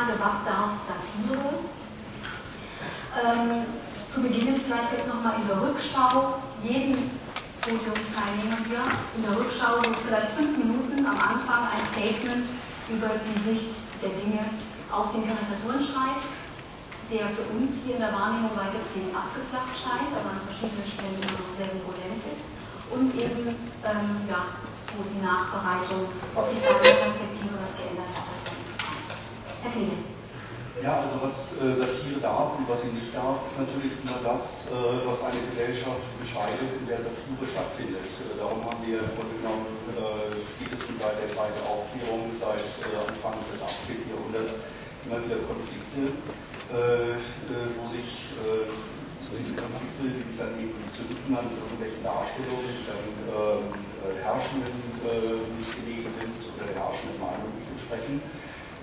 [0.00, 1.60] Frage, was darf Satire?
[3.20, 3.66] Ähm,
[4.14, 7.20] zu Beginn vielleicht jetzt nochmal in der Rückschau jeden
[7.60, 8.80] Podiumsteilnehmer hier
[9.16, 12.48] in der Rückschau so vielleicht fünf Minuten am Anfang ein Statement
[12.88, 14.40] über die Sicht der Dinge
[14.88, 16.24] auf den Karikaturen schreibt,
[17.12, 21.44] der für uns hier in der Wahrnehmung weitestgehend abgeflacht scheint, aber an verschiedenen Stellen immer
[21.44, 22.44] noch sehr virulent ist.
[22.88, 23.52] Und eben
[23.84, 24.64] ähm, ja,
[24.96, 28.69] wo die Nachbereitung, ob sich da der Perspektive was geändert hat.
[30.80, 34.64] Ja, also was äh, Satire darf und was sie nicht darf, ist natürlich immer das,
[34.72, 38.08] äh, was eine Gesellschaft entscheidet, in der Satire stattfindet.
[38.08, 42.64] Äh, darum haben wir im Grunde genommen äh, spätestens seit der Zeit der Aufklärung, seit
[42.64, 44.08] äh, Anfang des 18.
[44.08, 44.56] Jahrhunderts
[45.04, 46.16] immer wieder Konflikte,
[46.72, 47.20] äh,
[47.76, 48.32] wo sich
[49.30, 53.04] diese Konflikte, die sich dann eben zünden an irgendwelchen Darstellungen, die dann
[54.26, 54.74] Herrschenden
[55.54, 58.18] nicht gelegen sind oder der herrschenden Meinung nicht entsprechen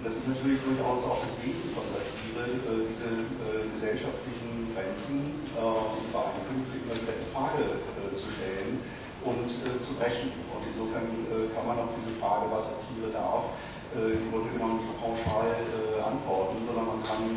[0.03, 3.09] das ist natürlich durchaus auch das Wesen von Satire, äh, diese
[3.49, 7.81] äh, gesellschaftlichen Grenzen äh, und Übereinkünfte immer wieder in Frage
[8.13, 8.77] zu stellen
[9.25, 10.29] und zu brechen.
[10.53, 11.09] Und insofern
[11.51, 13.51] kann man auf diese Frage, was Satire darf,
[13.97, 15.51] im Grunde genommen nicht pauschal
[15.99, 17.27] antworten, sondern man kann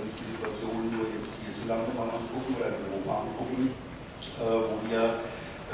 [0.00, 3.74] sich die Situation nur jetzt hierzulande mal angucken oder in Europa angucken,
[4.40, 5.20] wo wir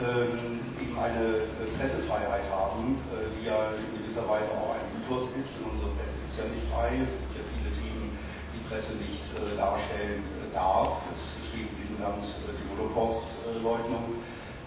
[0.00, 1.44] ähm, eben eine
[1.78, 2.96] Pressefreiheit haben,
[3.36, 5.56] die ja in gewisser Weise auch ein Mythos ist.
[5.60, 7.00] Und unsere Presse ist ja nicht frei.
[7.04, 8.16] Es gibt ja viele Themen,
[8.54, 11.04] die Presse nicht äh, darstellen äh, darf.
[11.14, 14.20] Es steht in diesem Land äh, die Holocaust-Leugnung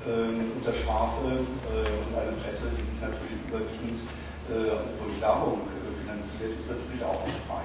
[0.04, 4.04] unter Strafe und eine Presse, die sich natürlich überwiegend
[4.52, 5.64] durch Werbung
[6.04, 7.64] finanziert, ist natürlich auch nicht frei.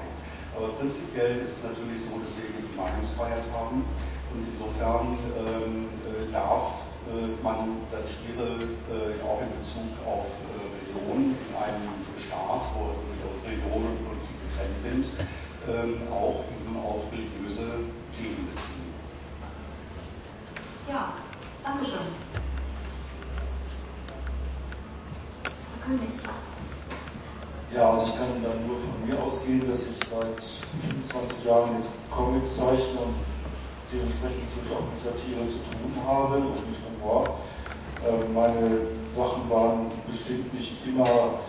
[0.55, 3.83] Aber prinzipiell ist es natürlich so, dass wir die Meinungsfreiheit haben
[4.31, 5.91] und insofern ähm,
[6.31, 6.87] darf
[7.43, 8.69] man Satire
[9.25, 11.89] auch in Bezug auf Religion in einem
[12.21, 12.95] Staat, wo
[13.47, 15.07] Religion und Politik getrennt sind,
[15.69, 18.93] ähm, auch eben auf religiöse Themen beziehen.
[20.89, 21.15] Ja,
[21.65, 22.09] Dankeschön.
[25.45, 26.09] Herr König.
[27.75, 30.41] Ja, also ich kann dann nur von mir ausgehen, dass ich seit
[31.05, 33.15] 25 Jahren jetzt Comics zeichne und
[33.93, 37.41] dementsprechend mit Satire zu tun habe und mit Humor.
[38.05, 41.41] Äh, meine Sachen waren bestimmt nicht immer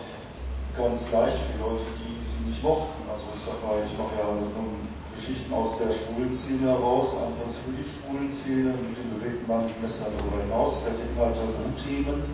[0.76, 3.04] ganz leicht für Leute, die sie nicht mochten.
[3.10, 4.26] Also ich sag mal, ich mache ja
[5.20, 9.68] Geschichten aus der schwulen Szene heraus, anfangs für die schwulen Szene, mit dem bewegten Mann
[9.68, 10.80] ich Messer darüber hinaus.
[10.80, 12.24] Ich hatte immer Tabuthemen,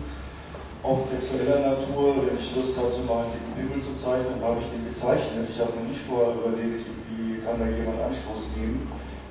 [0.87, 2.15] auch sexueller Natur.
[2.23, 5.51] Wenn ich Lust hatte, mal einen dicken Pimmel zu zeichnen, habe ich den gezeichnet.
[5.51, 8.87] Ich habe mir nicht vorher überlegt, wie kann da jemand Anstoß geben.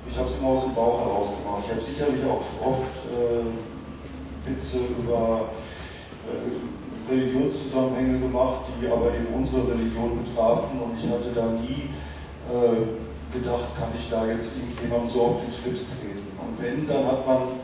[0.09, 1.63] Ich habe es immer aus dem Bauch heraus gemacht.
[1.65, 5.49] Ich habe sicherlich auch oft äh, Witze über
[6.25, 11.89] äh, Religionszusammenhänge gemacht, die aber eben unsere Religion betrafen und ich hatte da nie
[12.51, 16.27] äh, gedacht, kann ich da jetzt irgendjemandem so auf den Schlips treten.
[16.39, 17.59] Und wenn, dann hat man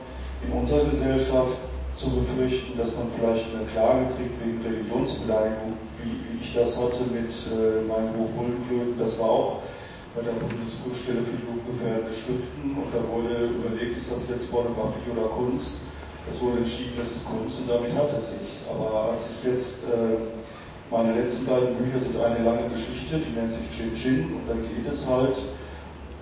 [0.45, 1.57] in unserer Gesellschaft
[1.97, 7.03] zu befürchten, dass man vielleicht eine Klage kriegt wegen Religionsbeleidigung, wie, wie ich das hatte
[7.11, 8.29] mit äh, meinem Buch.
[8.99, 9.61] Das war auch
[10.15, 15.27] bei der Bundesprüfstelle für jugendgefährdende Schriften und da wurde überlegt, ist das jetzt Pornografie oder
[15.29, 15.71] Kunst?
[16.29, 18.61] Es wurde entschieden, das ist Kunst und damit hat es sich.
[18.69, 20.21] Aber als ich jetzt, äh,
[20.91, 24.53] meine letzten beiden Bücher sind eine lange Geschichte, die nennt sich Chin Chin und da
[24.53, 25.37] geht es halt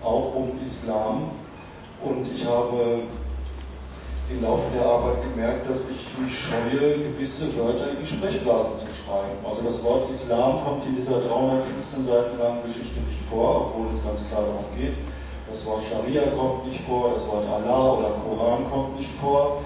[0.01, 1.31] auch um Islam.
[2.01, 3.03] Und ich habe
[4.31, 8.90] im Laufe der Arbeit gemerkt, dass ich mich scheue, gewisse Wörter in die Sprechblasen zu
[9.11, 9.43] schreiben.
[9.43, 14.03] Also das Wort Islam kommt in dieser 315 Seiten langen Geschichte nicht vor, obwohl es
[14.03, 14.95] ganz klar darum geht.
[15.49, 19.61] Das Wort Scharia kommt nicht vor, das Wort Allah oder Koran kommt nicht vor.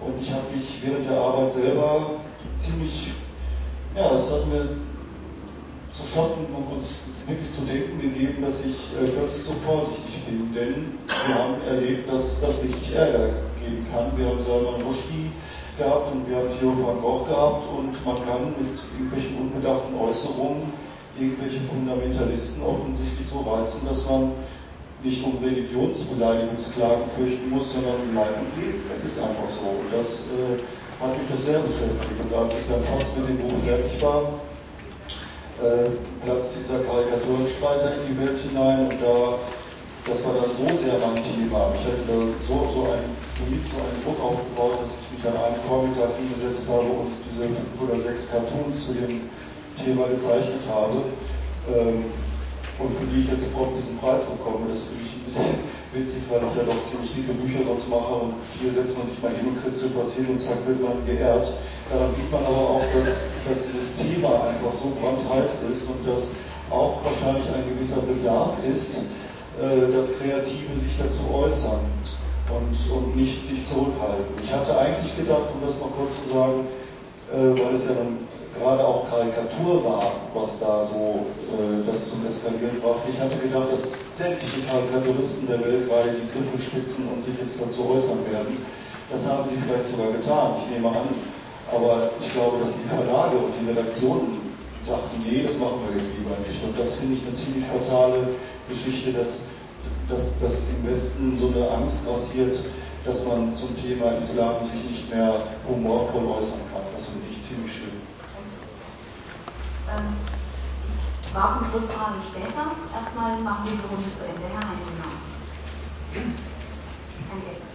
[0.00, 2.10] Und ich habe mich während der Arbeit selber
[2.60, 3.12] ziemlich,
[3.96, 4.68] ja, das hat mir
[5.92, 6.88] zu schaffen und uns
[7.26, 10.52] wirklich zu denken gegeben, dass ich äh, plötzlich so vorsichtig bin.
[10.54, 14.12] Denn wir haben erlebt, dass das richtig Ärger geben kann.
[14.16, 15.30] Wir haben Salman Rushdie
[15.78, 20.72] gehabt und wir haben Theo van Gogh gehabt und man kann mit irgendwelchen unbedachten Äußerungen
[21.18, 24.32] irgendwelche Fundamentalisten offensichtlich so reizen, dass man
[25.02, 28.82] nicht um Religionsbeleidigungsklagen fürchten muss, sondern um Leib und Leben.
[28.96, 29.78] Es ist einfach so.
[29.78, 30.58] Und das äh,
[30.98, 32.18] hat mich das sehr beschäftigt.
[32.18, 34.40] Und als ich dann fast mit dem Buch fertig war,
[35.60, 35.92] äh,
[36.24, 39.38] dieser Karikaturenstreiter in die Welt hinein und da,
[40.08, 41.70] das war dann so sehr mein Thema.
[41.76, 42.18] Ich hatte da
[42.48, 43.04] so, so ein,
[43.36, 47.48] für mich so einen Druck aufgebaut, dass ich an einem Vormittag hingesetzt habe und diese
[47.48, 49.28] fünf oder sechs Cartoons zu dem
[49.80, 51.08] Thema gezeichnet habe.
[51.72, 52.04] Ähm,
[52.78, 54.66] und für die ich jetzt auch diesen Preis bekomme.
[54.66, 55.54] Das finde ich ein bisschen
[55.94, 59.18] witzig, weil ich ja doch ziemlich dicke Bücher sonst mache und hier setzt man sich
[59.22, 61.54] mal hin und kritzelt passiert und zack wird man geehrt.
[61.86, 66.34] Daran sieht man aber auch, dass, dass dieses Thema einfach so brandheiß ist und dass
[66.74, 71.78] auch wahrscheinlich ein gewisser Bedarf ist, äh, dass Kreative sich dazu äußern
[72.50, 74.34] und, und nicht sich zurückhalten.
[74.42, 76.66] Ich hatte eigentlich gedacht, um das noch kurz zu sagen,
[77.32, 78.24] äh, weil es ja dann
[78.58, 81.26] gerade auch Karikatur war, was da so
[81.56, 83.10] äh, das zum Eskalieren brachte.
[83.10, 87.58] Ich hatte gedacht, dass sämtliche Karikaturisten der Welt gerade die Griffe spitzen und sich jetzt
[87.60, 88.58] dazu äußern werden.
[89.10, 91.08] Das haben sie vielleicht sogar getan, ich nehme an.
[91.72, 94.38] Aber ich glaube, dass die Verlage und die Redaktionen
[94.86, 96.60] sagten, nee, das machen wir jetzt lieber nicht.
[96.62, 98.36] Und das finde ich eine ziemlich fatale
[98.68, 99.42] Geschichte, dass,
[100.08, 102.58] dass, dass im Westen so eine Angst grassiert,
[103.04, 106.82] dass man zum Thema Islam sich nicht mehr humorvoll äußern kann.
[106.96, 108.00] Das finde ich ziemlich schlimm.
[109.92, 110.16] Ähm,
[111.34, 112.72] warten Rückfragen später.
[112.88, 114.48] Erstmal machen wir die Runde zu Ende.
[114.48, 114.94] Herr Heinrich.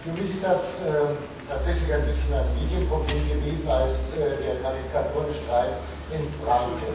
[0.02, 1.12] Für mich ist das äh,
[1.46, 5.76] tatsächlich ein bisschen ein Medienproblem gewesen, als äh, der Karikaturenstreit
[6.08, 6.88] entbrannte.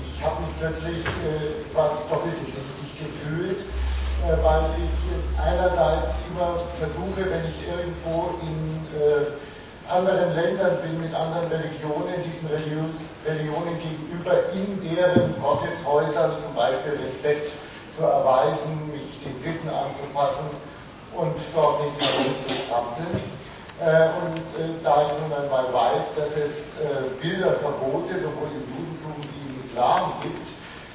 [0.00, 3.68] Ich habe mich plötzlich äh, fast doppelgeschichtig gefühlt,
[4.42, 9.32] weil ich einerseits immer versuche, wenn ich irgendwo in äh,
[9.90, 12.94] anderen Ländern bin, mit anderen Religionen, diesen Religion,
[13.26, 17.52] Religionen gegenüber in deren Gotteshäusern zum Beispiel Respekt
[17.96, 20.46] zu erweisen, mich den Bitten anzupassen
[21.16, 23.40] und dort nicht mehr rumzustrampeln.
[23.80, 29.16] Äh, und äh, da ich nun einmal weiß, dass es äh, Bilderverbote sowohl im Judentum
[29.16, 30.44] wie im Islam gibt,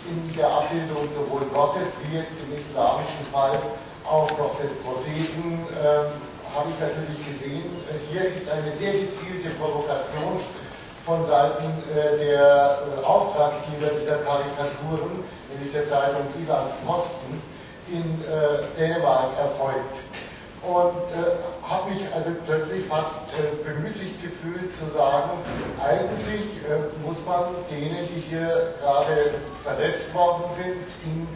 [0.07, 3.57] in der Abbildung sowohl Gottes wie jetzt im islamischen Fall
[4.05, 6.13] auch noch des Propheten, ähm,
[6.55, 10.39] habe ich natürlich gesehen, äh, hier ist eine sehr gezielte Provokation
[11.05, 17.41] von Seiten äh, der äh, Auftraggeber dieser Karikaturen, nämlich der Zeitung Ilands Posten,
[17.87, 18.23] in
[18.79, 19.93] Dänemark erfolgt
[20.61, 25.31] und äh, habe mich also plötzlich fast äh, bemüßigt gefühlt zu sagen,
[25.83, 31.27] eigentlich äh, muss man denen, die hier gerade verletzt worden sind, in,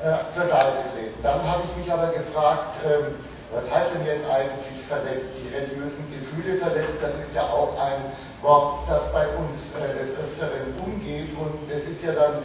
[0.00, 1.18] äh, zur Seite treten.
[1.22, 3.14] Dann habe ich mich aber gefragt, ähm,
[3.52, 5.32] was heißt denn jetzt eigentlich verletzt?
[5.40, 10.12] Die religiösen Gefühle verletzt, das ist ja auch ein Wort, das bei uns äh, des
[10.16, 12.44] Öfteren umgeht und es ist ja dann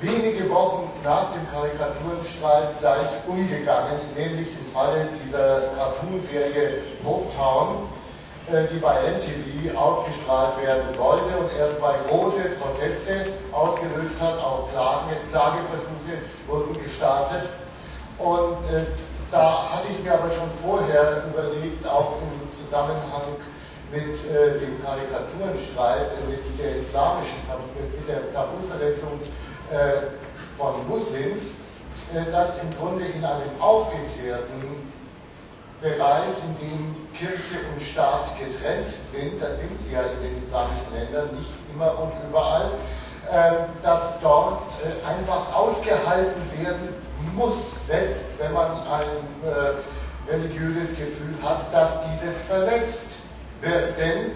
[0.00, 7.88] wenige Wochen nach dem Karikaturenstreit gleich umgegangen, nämlich im Falle dieser Cartoon-Serie Hopetown,
[8.50, 14.70] äh, die bei NTV ausgestrahlt werden sollte und erst bei große Proteste ausgelöst hat, auch
[14.72, 16.16] Klagen, Klageversuche
[16.46, 17.48] wurden gestartet.
[18.18, 18.84] Und äh,
[19.30, 23.36] da hatte ich mir aber schon vorher überlegt, auch im Zusammenhang
[23.92, 27.42] mit äh, dem Karikaturenstreit, äh, mit der islamischen,
[27.76, 29.20] mit der Tabuverletzung
[29.70, 30.02] äh,
[30.58, 31.42] von Muslims,
[32.12, 34.90] äh, dass im Grunde in einem aufgeklärten
[35.80, 40.92] Bereich, in dem Kirche und Staat getrennt sind, das sind sie ja in den islamischen
[40.92, 42.72] Ländern nicht immer und überall,
[43.30, 44.62] äh, dass dort
[45.06, 46.88] einfach ausgehalten werden
[47.34, 49.76] muss, selbst wenn man ein
[50.28, 53.06] religiöses Gefühl hat, dass dieses verletzt
[53.60, 53.98] wird.
[53.98, 54.32] Denn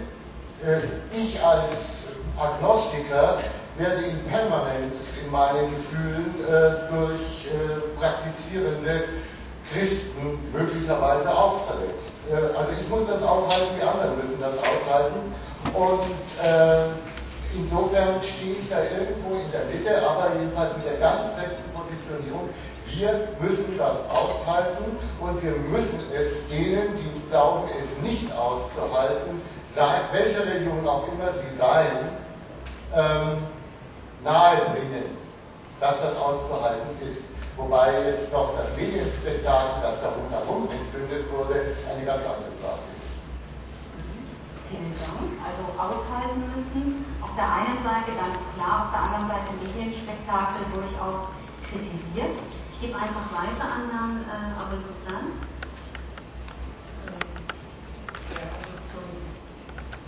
[1.13, 2.05] ich als
[2.39, 3.39] Agnostiker
[3.79, 9.05] werde in Permanenz in meinen Gefühlen äh, durch äh, praktizierende
[9.73, 12.13] Christen möglicherweise auch verletzt.
[12.31, 15.21] Äh, also ich muss das aushalten, die anderen müssen das aushalten.
[15.75, 16.07] Und
[16.45, 16.87] äh,
[17.55, 22.51] insofern stehe ich da irgendwo in der Mitte, aber jedenfalls mit der ganz festen Positionierung,
[22.87, 24.85] wir müssen das aushalten
[25.19, 29.43] und wir müssen es denen, die glauben, es nicht auszuhalten,
[29.75, 31.99] sei, welche Religion auch immer sie seien,
[32.95, 33.39] ähm,
[34.25, 35.17] nahebringen,
[35.81, 37.23] dass das auszuhalten ist.
[37.57, 43.15] Wobei jetzt doch das Medienspektakel, das da rundherum entzündet wurde, eine ganz andere Frage ist.
[44.67, 45.31] Vielen Dank.
[45.39, 47.07] Also aushalten müssen.
[47.23, 51.31] Auf der einen Seite ganz klar, auf der anderen Seite Medienspektakel durchaus
[51.71, 52.35] kritisiert.
[52.75, 54.83] Ich gebe einfach weiter an Herrn äh, Abel.
[58.35, 59.07] Ja, also zum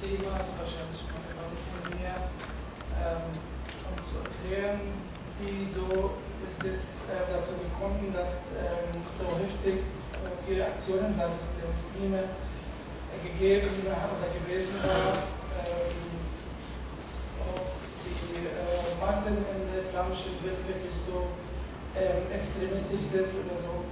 [0.02, 2.26] Thema wahrscheinlich von mir.
[2.99, 3.55] Ähm,
[4.46, 4.80] erklären,
[5.40, 6.14] wieso
[6.46, 6.78] ist es
[7.10, 12.22] äh, dazu gekommen, dass ähm, so heftig äh, die Reaktionen seitens der Muslime
[13.10, 15.26] äh, gegeben oder gewesen war.
[15.58, 15.98] Ähm,
[17.42, 17.74] ob
[18.06, 21.26] die äh, Massen in der islamischen Welt wirklich so
[21.98, 23.82] ähm, extremistisch sind oder so.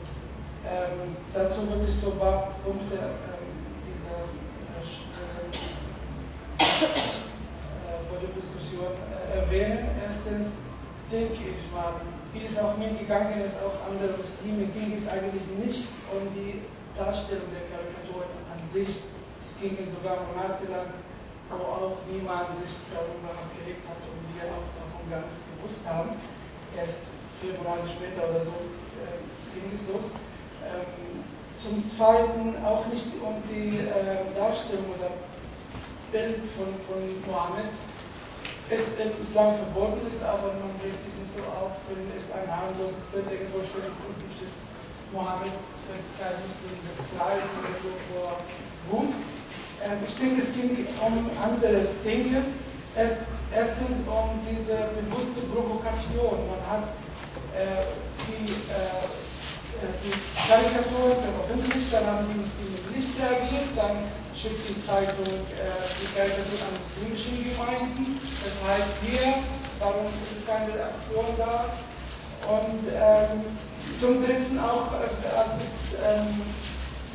[0.64, 3.50] Ähm, dazu ich so ein paar Punkte ähm,
[3.82, 4.22] dieser
[4.70, 4.94] äh,
[8.34, 9.90] Diskussion äh, erwähnen.
[9.98, 10.54] Erstens
[11.10, 11.98] denke ich mal,
[12.32, 16.62] wie es auch mir gegangen ist, auch andere Muslime, ging es eigentlich nicht um die
[16.94, 19.02] Darstellung der Karikaturen an sich.
[19.42, 20.94] Es ging sogar monatelang,
[21.50, 26.18] wo auch niemand sich darüber aufgeregt hat und wir auch davon gar nichts gewusst haben.
[26.74, 27.06] Erst
[27.38, 28.54] vier Monate später oder so
[28.98, 29.18] äh,
[29.54, 30.10] ging es los.
[30.64, 31.22] Ähm,
[31.62, 35.14] zum Zweiten auch nicht um die äh, Darstellung oder
[36.12, 37.70] Bild von, von Mohammed,
[38.70, 42.48] es im Islam verboten ist, aber man regt sich nicht so auf, wenn es ein
[42.48, 43.84] harmloses Bild irgendwo steht
[44.40, 44.58] ist
[45.12, 45.52] Mohammed,
[45.86, 48.30] Muslim, das klar ist oder so vor
[48.90, 49.14] gut.
[49.84, 52.42] Ähm, ich denke, es ging um andere Dinge.
[52.96, 56.38] Erst, erstens um diese bewusste Provokation.
[56.50, 56.88] Man hat
[57.54, 57.86] äh,
[58.26, 59.06] die, äh,
[59.82, 60.14] äh die
[60.48, 64.02] Karikaturen veröffentlicht, dann haben die Muslime nicht reagiert, dann
[64.44, 65.24] schickt die Zeitung
[65.56, 68.20] äh, die Karikatur an muslimischen Gemeinden.
[68.44, 69.40] Das heißt hier,
[69.80, 71.72] warum ist keine Reaktion da?
[72.44, 73.40] Und ähm,
[74.00, 76.44] zum Dritten auch, äh, als es ähm,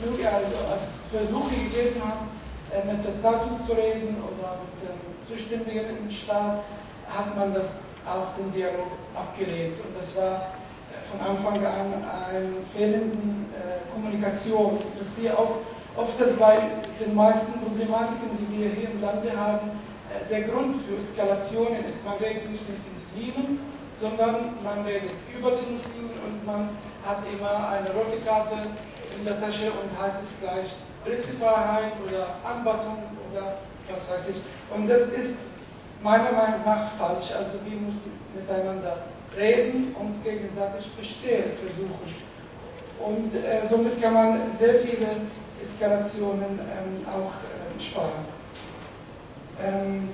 [0.01, 2.25] also als Versuche gegeben hat,
[2.73, 4.97] äh, mit der Zeitung zu reden oder mit den
[5.29, 6.65] Zuständigen im Staat,
[7.07, 7.69] hat man das
[8.09, 9.77] auch den Dialog abgelehnt.
[9.85, 10.49] Und das war
[11.11, 13.17] von Anfang an eine fehlende
[13.53, 15.61] äh, Kommunikation, dass wir auch
[15.99, 16.57] oft bei
[17.03, 19.71] den meisten Problematiken, die wir hier im Lande haben,
[20.07, 23.59] äh, der Grund für Eskalationen ist, man redet nicht mit den Muslimen,
[23.99, 26.69] sondern man redet über die Muslimen und man
[27.03, 28.55] hat immer eine rote Karte
[29.17, 30.71] in der Tasche und heißt es gleich
[31.03, 33.59] Pressefreiheit oder Anpassung oder
[33.91, 34.39] was weiß ich.
[34.73, 35.35] Und das ist
[36.01, 37.31] meiner Meinung nach falsch.
[37.35, 39.03] Also wir müssen miteinander
[39.35, 42.15] reden, uns gegenseitig verstehen versuchen.
[42.99, 45.07] Und äh, somit kann man sehr viele
[45.63, 48.25] Eskalationen ähm, auch äh, sparen.
[49.61, 50.09] Ähm,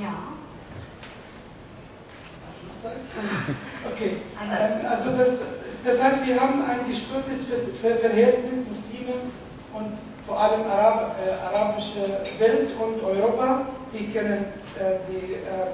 [0.00, 0.14] ja.
[3.92, 5.28] Okay, ähm, also das,
[5.84, 7.38] das heißt, wir haben ein gestörtes
[7.80, 9.14] Verhältnis Muslime
[9.72, 13.66] und vor allem Arab, äh, arabische Welt und Europa.
[13.92, 14.46] Wir kennen
[14.78, 15.72] äh, die äh,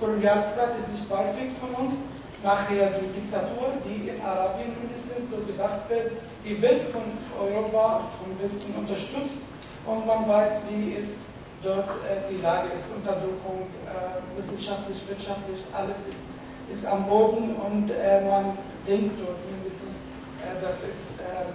[0.00, 1.94] Kolonialzeit, ist nicht weit weg von uns
[2.42, 6.12] nachher die Diktatur, die in Arabien mindestens so gedacht wird,
[6.44, 7.02] die wird von
[7.34, 9.42] Europa, vom Westen unterstützt
[9.86, 11.08] und man weiß, wie es
[11.62, 16.22] dort äh, die Lage ist, Unterdrückung, äh, wissenschaftlich, wirtschaftlich, alles ist,
[16.78, 19.98] ist am Boden und äh, man denkt dort mindestens,
[20.62, 21.50] dass es ähm,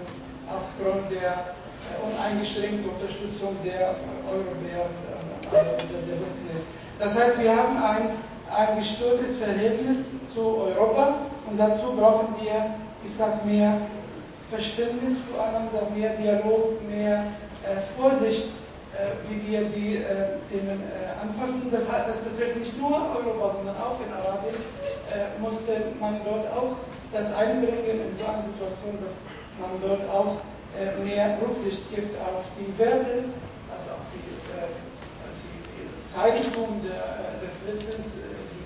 [0.51, 1.55] aufgrund der
[2.03, 3.95] uneingeschränkten Unterstützung der
[4.27, 4.87] Europäer
[5.51, 6.65] der, der Westen ist.
[6.99, 8.09] Das heißt, wir haben ein
[8.55, 9.97] ein gestörtes Verhältnis
[10.33, 11.15] zu Europa
[11.49, 12.75] und dazu brauchen wir,
[13.07, 13.73] ich sage, mehr
[14.49, 17.25] Verständnis füreinander, mehr Dialog, mehr
[17.65, 18.49] äh, Vorsicht,
[18.93, 21.69] äh, wie wir die äh, Themen äh, anfassen.
[21.71, 24.61] Das, das, betrifft nicht nur Europa, sondern auch in Arabien,
[25.09, 26.77] äh, musste man dort auch
[27.11, 29.17] das einbringen in so einer Situation, dass
[29.57, 30.37] man dort auch
[30.77, 33.25] äh, mehr Rücksicht gibt auf die Werte,
[33.73, 38.05] also auf die, die das Eigentum der, des Westens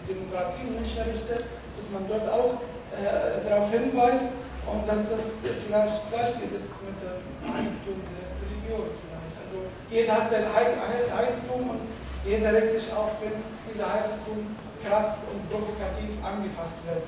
[0.08, 2.64] Demokratie Menschenrechte, dass man dort auch
[2.96, 4.32] äh, darauf hinweist
[4.68, 9.36] und dass das vielleicht gleichgesetzt mit dem Eigentum der Religion vielleicht.
[9.44, 9.58] Also
[9.92, 11.82] jeder hat sein Eigentum und
[12.26, 17.04] jeder regt sich auf, wenn dieser Eigentum krass und provokativ angefasst wird.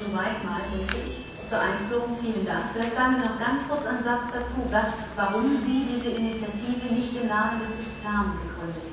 [0.00, 1.28] Soweit mal richtig.
[1.48, 2.70] Zur Einführung vielen Dank.
[2.72, 7.10] Vielleicht sagen Sie noch ganz kurz einen Satz dazu, was, warum Sie diese Initiative nicht
[7.20, 8.89] im Namen des Islam gegründet.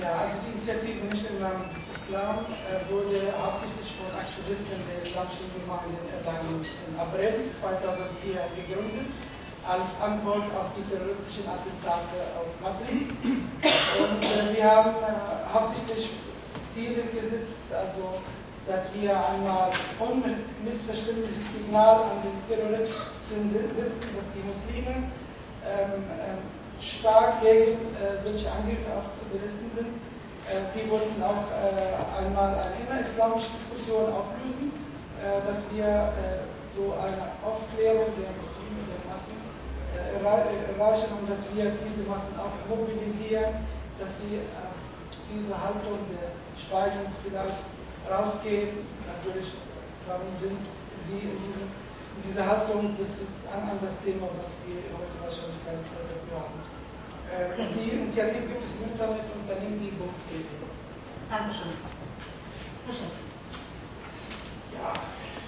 [0.00, 5.04] Ja, also die Initiative nicht im Namen des Islam äh, wurde hauptsächlich von Aktivisten der
[5.04, 9.12] islamischen Gemeinde Erlangen im April 2004 gegründet,
[9.68, 13.12] als Antwort auf die terroristischen Attentate auf Madrid.
[13.12, 15.12] Und äh, wir haben äh,
[15.52, 16.16] hauptsächlich
[16.72, 18.16] Ziele gesetzt, also
[18.64, 19.68] dass wir einmal
[20.00, 25.12] unmissverständliches Signal an den Terroristen setzen, dass die Muslime
[25.68, 26.40] ähm, ähm,
[26.82, 29.94] stark gegen äh, solche Angriffe zu berichten sind.
[30.50, 34.74] Äh, wir wollten auch äh, einmal eine innerislamische Diskussion auflösen,
[35.22, 35.86] äh, dass wir
[36.18, 36.42] äh,
[36.74, 39.38] so eine Aufklärung der Muslime, der Massen
[39.94, 43.62] äh, erreichen und dass wir diese Massen auch mobilisieren,
[44.02, 44.82] dass sie aus
[45.30, 47.62] dieser Haltung des Schweigens vielleicht
[48.10, 48.82] rausgehen.
[49.06, 49.54] Natürlich,
[50.10, 50.58] warum sind
[51.06, 51.70] sie in diesem
[52.20, 56.71] diese Haltung, das ist ein anderes Thema, was wir heute wahrscheinlich Zeit dafür haben.
[57.32, 60.44] Äh, die Initiative gibt es im Internet unter nimdi.de.
[61.32, 61.72] Dankeschön.
[62.84, 63.08] Herr Chef.
[64.76, 64.92] Ja,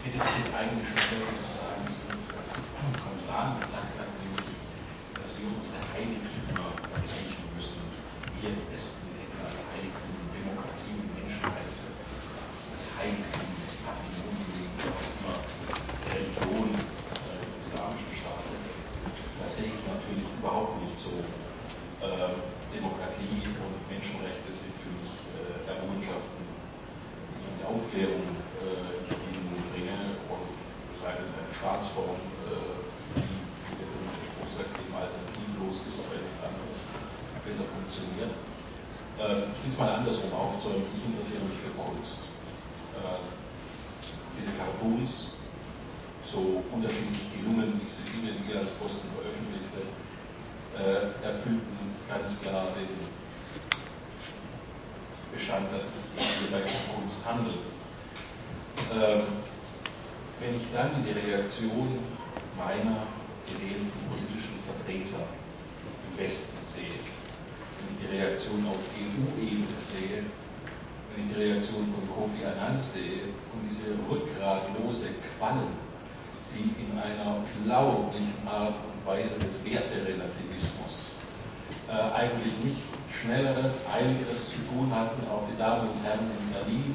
[0.00, 4.48] hätte ich jetzt eigentlich schon zu sagen zu Kommissar gesagt hat, nämlich,
[5.12, 6.72] dass wir uns der Heiligtümer
[7.04, 7.84] denken müssen.
[8.40, 11.84] Wir im Westen hätten als Heiligtum Demokratie und Menschenrechte,
[12.72, 15.36] das Heiligtum des Patrimonium, auch immer
[16.16, 18.56] Religion äh, islamischen Staaten.
[19.36, 21.12] Das sehe ich natürlich überhaupt nicht so.
[22.04, 22.36] Äh,
[22.68, 25.08] Demokratie und Menschenrechte sind für mich
[25.40, 26.44] äh, Errungenschaften,
[27.32, 28.28] die in der Aufklärung
[28.60, 30.52] äh, Ihnen bringe und
[31.00, 32.76] sei es eine Staatsform, äh,
[33.16, 36.78] die, wie der berühmte Spruch sagt, eben alternativlos ist, aber etwas anderes
[37.40, 38.36] besser funktioniert.
[39.16, 40.84] Äh, ich will es mal andersrum aufzäumen.
[40.84, 42.28] Ich interessiere mich für Kunst.
[43.00, 43.22] Äh,
[44.36, 45.32] diese Cartoons,
[46.28, 49.88] so unterschiedlich gelungen, wie ich sie viele, die als Posten veröffentlichte,
[50.76, 51.74] äh, erfüllten
[52.08, 52.88] ganz klar den
[55.32, 57.64] Bestand, dass es sich hierbei um Kunst handelt.
[58.92, 59.22] Ähm,
[60.40, 61.98] wenn ich dann die Reaktion
[62.58, 63.06] meiner
[63.46, 70.22] gewählten politischen Vertreter im Westen sehe, wenn ich die Reaktion auf EU-Ebene sehe,
[71.14, 75.74] wenn ich die Reaktion von Kofi Annan sehe und diese rückgratlose Quallen,
[76.54, 81.14] die in einer unglaublichen Art und Weise des Werterelativismus
[81.88, 86.94] äh, eigentlich nichts Schnelleres, Eiligeres zu tun hatten, auch die Damen und Herren in Berlin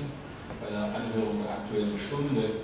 [0.62, 2.62] bei der Anhörung der Aktuellen Stunde,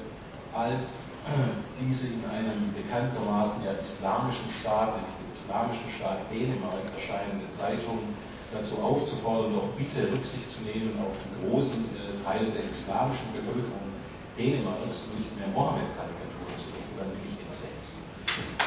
[0.56, 1.04] als
[1.84, 8.16] diese in einem bekanntermaßen ja islamischen Staat, nämlich dem islamischen Staat Dänemark erscheinende Zeitung
[8.56, 13.92] dazu aufzufordern, doch bitte Rücksicht zu nehmen auf den großen äh, Teil der islamischen Bevölkerung
[14.40, 18.08] Dänemarks und nicht mehr Mohammed-Karikaturen zu drucken, dann bin ich entsetzt.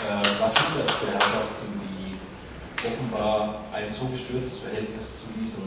[0.05, 2.17] Äh, was sind das für Herrschaften, die
[2.85, 5.65] offenbar ein so gestörtes Verhältnis zu diesem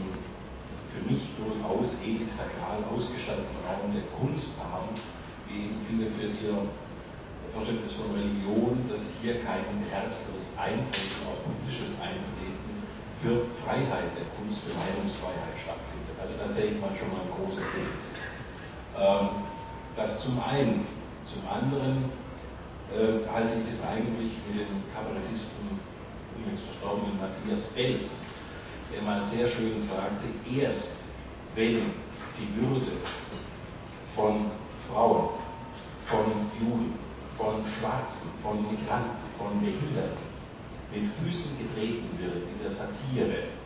[0.92, 4.92] für mich durchaus ähnlich sakral ausgestatteten Raum der Kunst haben,
[5.52, 6.56] wie viele für ihr
[7.52, 12.72] Verständnis von Religion, dass hier kein härteres Eintreten, auch politisches Eintreten
[13.20, 16.16] für Freiheit der Kunst, für Meinungsfreiheit stattfindet.
[16.16, 18.18] Also da sehe ich mal schon mal ein großes Defizit.
[18.96, 19.44] Ähm,
[19.96, 20.86] das zum einen.
[21.22, 22.10] Zum anderen
[22.90, 25.78] äh, halte ich es eigentlich mit dem Kabarettisten
[26.34, 28.24] übrigens verstorbenen Matthias Belz,
[28.92, 30.96] der mal sehr schön sagte, erst
[31.54, 31.92] wenn
[32.40, 32.98] die Würde
[34.16, 34.50] von
[34.90, 35.41] Frauen,
[36.12, 36.28] von
[36.60, 36.92] Juden,
[37.40, 40.28] von Schwarzen, von Migranten, von Behinderten
[40.92, 43.56] mit Füßen getreten wird in der Satire,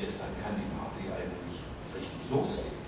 [0.00, 1.60] erst dann kann die Party eigentlich
[1.92, 2.80] richtig losgehen.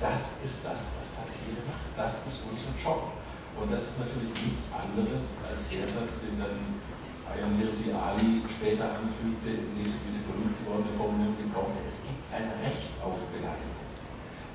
[0.00, 1.92] Das ist das, was Satire macht.
[1.92, 3.12] Das ist unser Job.
[3.60, 6.80] Und das ist natürlich nichts anderes als der Satz, den dann
[7.28, 12.48] Ayam Mirsi Ali später anfügte, indem sie diese berühmt gewordene Formulierung gebrauchte, es gibt ein
[12.64, 13.84] Recht auf Beleidigung.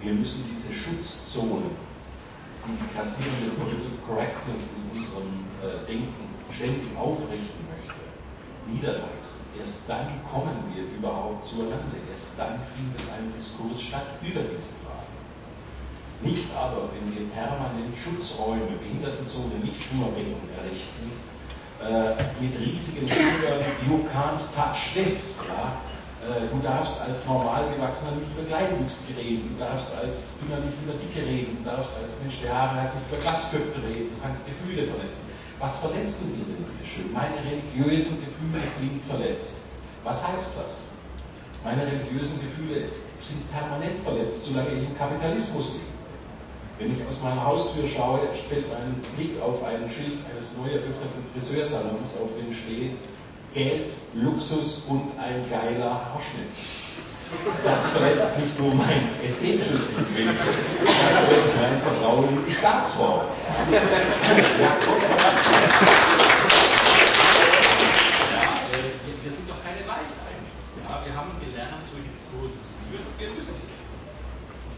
[0.01, 1.77] Wir müssen diese Schutzzonen,
[2.67, 6.23] die grassierende Political Correctness in unserem äh, Denken
[6.55, 8.03] ständig aufrichten möchte,
[8.71, 9.41] niederreißen.
[9.59, 11.99] Erst dann kommen wir überhaupt zueinander.
[12.11, 15.13] Erst dann findet ein Diskurs statt über diese Fragen.
[16.23, 21.11] Nicht aber, wenn wir permanent Schutzräume, Behindertenzone, nicht nur errichten,
[21.83, 25.35] äh, mit riesigen Schildern, you can't touch this.
[25.47, 25.75] Ja?
[26.23, 30.79] Äh, du darfst als normal gewachsener nicht über Kleinwüchsige reden, du darfst als Dünner nicht
[30.79, 34.17] über Dicke reden, du darfst als Mensch, der Haare hat, nicht über Glatzköpfe reden, du
[34.23, 35.27] kannst Gefühle verletzen.
[35.59, 37.11] Was verletzen wir denn bitte schön?
[37.11, 39.67] Meine religiösen Gefühle sind verletzt.
[40.07, 40.87] Was heißt das?
[41.63, 42.87] Meine religiösen Gefühle
[43.19, 45.91] sind permanent verletzt, solange ich im Kapitalismus lebe.
[46.79, 51.23] Wenn ich aus meiner Haustür schaue, fällt mein Blick auf ein Schild eines neu eröffneten
[51.31, 52.95] Friseursalons, auf dem steht
[53.53, 56.49] Geld, Luxus und ein geiler Haarschnitt.
[57.63, 63.25] Das verletzt nicht nur mein ästhetisches Empfinden, das verletzt mein Vertrauen in die Staatsform.
[63.71, 63.91] Ja, äh,
[69.23, 70.41] wir sind doch keine Weicheier.
[70.83, 73.05] Ja, wir haben gelernt, solche Diskurse zu führen.
[73.17, 73.67] Wir müssen sie.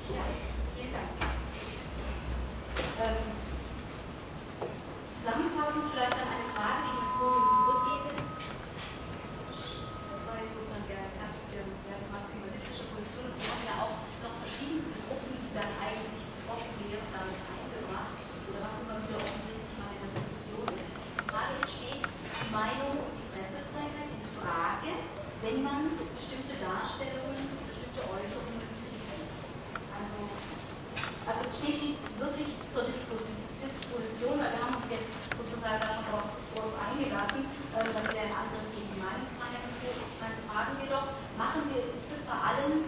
[0.07, 0.15] So.
[0.75, 1.09] Vielen Dank.
[2.95, 3.35] Ähm,
[5.25, 8.09] zusammenfassend vielleicht dann eine Frage, die ich ins Podium zurückgebe.
[10.05, 13.33] Das war jetzt sozusagen der, der, der maximalistische Position.
[13.35, 18.15] Sie haben ja auch noch verschiedenste Gruppen, die dann eigentlich betroffen wären, damit eingebracht.
[18.47, 20.91] Oder was immer wieder offensichtlich mal in der Diskussion ist.
[20.93, 24.91] Die Frage ist, steht die Meinung und die Pressefreiheit in Frage,
[25.41, 28.65] wenn man bestimmte Darstellungen, bestimmte Äußerungen
[31.25, 36.29] also steht die wirklich zur Disposition, weil wir haben uns jetzt sozusagen da schon darauf,
[36.53, 39.89] darauf eingelassen, äh, dass wir einen Angriff gegen die Meinungsfreiheit und so.
[40.21, 42.85] Dann fragen wir doch, machen wir, ist es bei allen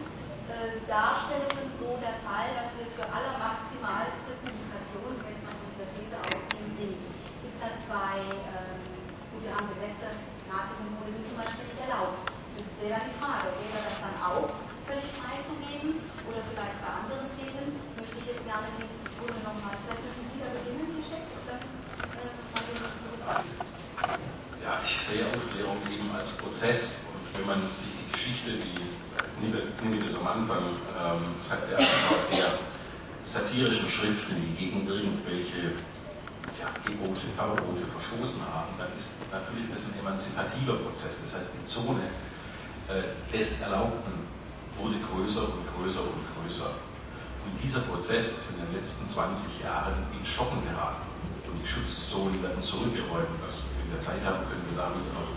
[0.54, 5.89] äh, Darstellungen so der Fall, dass wir für allermaximalste Publikation, wenn es mal von der
[5.97, 7.02] These ausgehen, sind?
[7.41, 8.19] Ist das bei,
[8.52, 8.84] ähm,
[9.32, 10.12] gut, wir haben Gesetze,
[10.52, 12.19] Nazi-Symbole sind zum Beispiel nicht erlaubt.
[12.56, 14.52] Das wäre dann die Frage, wäre das dann auch
[14.84, 18.88] völlig freizugeben oder vielleicht bei anderen Themen möchte ich jetzt gerne die
[19.19, 22.32] Runde nochmal, vielleicht dürfen Sie da beginnen, Herr Scheck, und dann äh,
[23.23, 23.43] mal.
[24.63, 28.84] Ja, ich sehe Aufklärung eben als Prozess und wenn man sich die Geschichte, die
[29.39, 32.60] Nimitz am Anfang ähm, sagte, anschaut, der
[33.23, 35.78] satirischen Schriften, die gegen irgendwelche
[36.56, 41.20] ja, Gebote, Verbote verstoßen haben, dann ist natürlich das ein emanzipativer Prozess.
[41.22, 42.08] Das heißt, die Zone
[42.88, 43.04] äh,
[43.36, 44.26] des Erlaubten
[44.80, 46.72] wurde größer und größer und größer.
[47.48, 51.08] Und dieser Prozess ist in den letzten 20 Jahren in Schocken geraten.
[51.48, 53.40] Und die Schutzzonen werden zurückgeräumt.
[53.44, 55.32] Also in der Zeit haben können wir darüber noch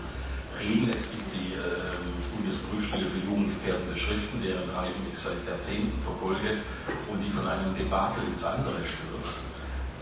[0.59, 0.91] reden.
[0.91, 1.95] Es gibt die äh,
[2.35, 6.61] Bundesprüfstelle für jugendgefährdende Schriften, deren Treiben ich seit Jahrzehnten verfolge
[7.07, 9.50] und die von einem Debakel ins andere stürzt.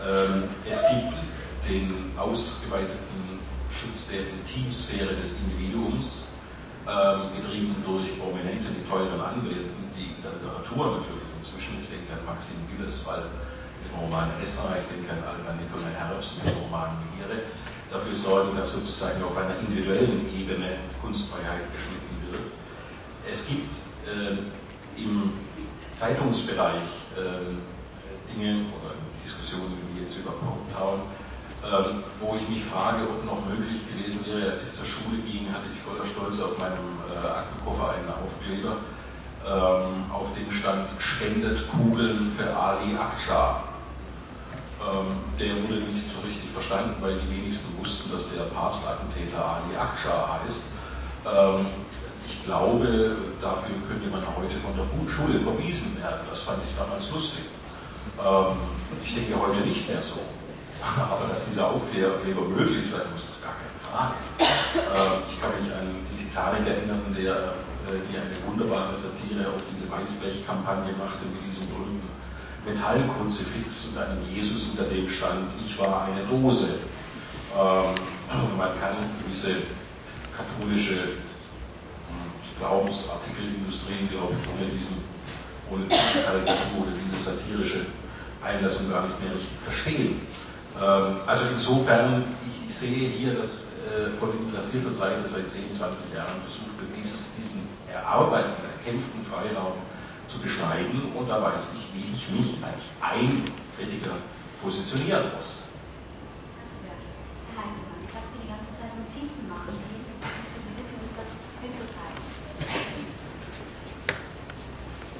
[0.00, 1.16] Ähm, es gibt
[1.68, 6.28] den ausgeweiteten Schutz der Intimsphäre des Individuums,
[6.88, 12.16] ähm, getrieben durch Prominente mit teuren Anwälten, die in der Literatur natürlich inzwischen, ich denke
[12.16, 13.28] an Maxim Gilleswald
[13.84, 17.44] mit dem Roman Esra, ich denke an Alban Nikolai Herbst mit dem Roman Mehre,
[17.92, 22.48] dafür sorgen, dass sozusagen auf einer individuellen Ebene Kunstfreiheit geschnitten wird.
[23.30, 23.76] Es gibt
[24.08, 24.40] äh,
[24.96, 25.32] im
[25.94, 27.52] Zeitungsbereich äh,
[28.32, 28.96] Dinge oder
[29.50, 31.00] Diskussionen wie jetzt über Portown,
[31.66, 35.50] ähm, wo ich mich frage, ob noch möglich gewesen wäre, als ich zur Schule ging,
[35.50, 38.78] hatte ich voller Stolz auf meinem äh, Aktenkoffer einen Aufkleber,
[39.42, 43.64] ähm, auf dem stand spendet Kugeln für Ali Aksha.
[44.80, 49.76] Ähm, der wurde nicht so richtig verstanden, weil die wenigsten wussten, dass der Papstattentäter Ali
[49.76, 50.64] Aksha heißt.
[51.26, 51.66] Ähm,
[52.26, 56.20] ich glaube, dafür könnte man heute von der Schule verwiesen werden.
[56.30, 57.44] Das fand ich damals lustig.
[58.24, 58.56] Ähm,
[59.04, 60.20] ich denke heute nicht mehr so.
[60.84, 62.16] Aber dass dieser Aufkleber
[62.48, 64.14] möglich sein muss, gar keine Frage.
[64.40, 67.56] Ähm, ich kann mich an die Titanic erinnern, der,
[67.88, 72.08] äh, die eine wunderbare Satire auf diese Weißblech-Kampagne machte mit diesem berühmten
[72.64, 76.80] Metallkruzifix und einem Jesus, unter dem stand, ich war eine Dose.
[77.56, 77.94] Ähm,
[78.56, 79.64] man kann gewisse
[80.36, 81.16] katholische
[82.08, 85.10] hm, Glaubensartikelindustrie, glaube ich, ohne diesen
[85.70, 86.79] ohne diese Karikatur diese
[88.42, 90.20] Einlassung gar nicht mehr richtig verstehen.
[90.80, 96.14] Ähm, also insofern, ich, ich, sehe hier, dass äh, von interessierter Seite seit 10, 20
[96.14, 99.74] Jahren versucht wird, dieses, diesen erarbeiteten, erkämpften Freiraum
[100.28, 104.16] zu beschneiden und da weiß ich, wie ich mich als ein Kritiker
[104.62, 105.64] positionieren muss.
[107.52, 110.06] Herr Heinzmann, ich habe Sie die ganze Zeit Notizen machen sehen.
[110.64, 111.28] Sie bitten, das
[111.60, 112.20] hinzuteilen.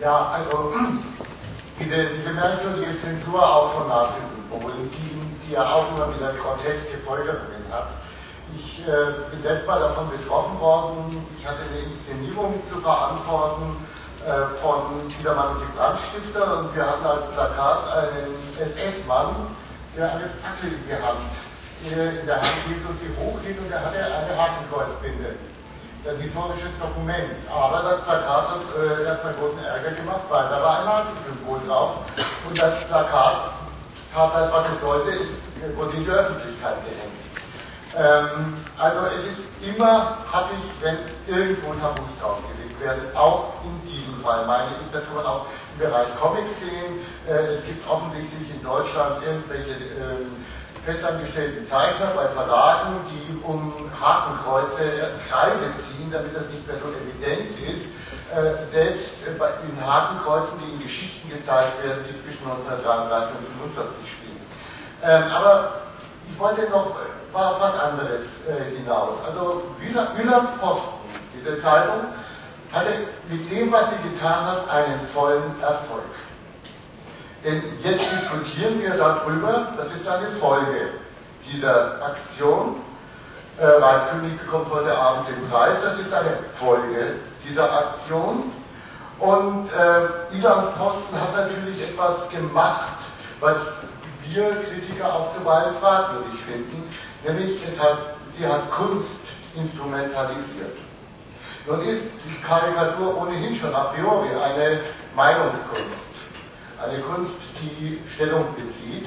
[0.01, 0.73] Ja, also
[1.81, 7.65] diese, diese merkwürdige Zensur auch von Nazi-Symbolen, die, die ja auch immer wieder groteske Folgerungen
[7.73, 7.89] hat.
[8.55, 11.25] Ich äh, bin selbst mal davon betroffen worden.
[11.39, 13.77] Ich hatte eine Inszenierung zu verantworten
[14.27, 19.47] äh, von Biedermann und die Brandstifter und wir hatten als Plakat einen SS-Mann,
[19.97, 23.99] der eine Fackel in, äh, in der Hand hielt und sie hochhielt und er hatte
[24.05, 25.37] eine Hakenkreuzbinde
[26.09, 27.33] ein historisches Dokument.
[27.53, 31.97] Aber das Plakat hat äh, erstmal großen Ärger gemacht, weil da war ein Nazi-Symbol drauf.
[32.49, 33.53] Und das Plakat
[34.15, 37.21] tat das, was es sollte, ist, wurde in die Öffentlichkeit gehängt.
[37.97, 40.19] Ähm, also es ist immer
[40.55, 45.27] ich, wenn irgendwo Tabus draufgelegt werden, auch in diesem Fall meine ich, das kann man
[45.27, 47.03] auch im Bereich Comics sehen.
[47.29, 55.13] Äh, es gibt offensichtlich in Deutschland irgendwelche äh, festangestellten Zeichner bei Verlagen, die um Hakenkreuze
[55.29, 57.87] Kreise ziehen, damit das nicht mehr so evident ist.
[58.31, 59.33] Äh, selbst äh,
[59.69, 64.41] in Hakenkreuzen, die in Geschichten gezeigt werden, die zwischen 1933 und 1945 spielen.
[65.03, 65.83] Ähm, aber
[66.31, 69.19] ich wollte noch äh, was anderes äh, hinaus.
[69.27, 72.07] Also Wielands Posten, diese Zeitung,
[72.73, 72.91] hatte
[73.29, 76.05] mit dem, was sie getan hat, einen vollen Erfolg.
[77.45, 80.91] Denn jetzt diskutieren wir darüber, das ist eine Folge
[81.51, 82.77] dieser Aktion.
[83.59, 87.15] Äh, Ralf König bekommt heute Abend den Preis, das ist eine Folge
[87.49, 88.53] dieser Aktion.
[89.19, 92.99] Und äh, Ilams Posten hat natürlich etwas gemacht,
[93.41, 93.57] was
[94.29, 96.89] wir Kritiker auch zuweilen fragwürdig finden,
[97.27, 97.99] nämlich hat,
[98.31, 99.21] sie hat Kunst
[99.57, 100.77] instrumentalisiert.
[101.67, 104.81] Nun ist die Karikatur ohnehin schon a priori eine
[105.15, 106.10] Meinungskunst
[106.85, 109.07] eine Kunst, die Stellung bezieht.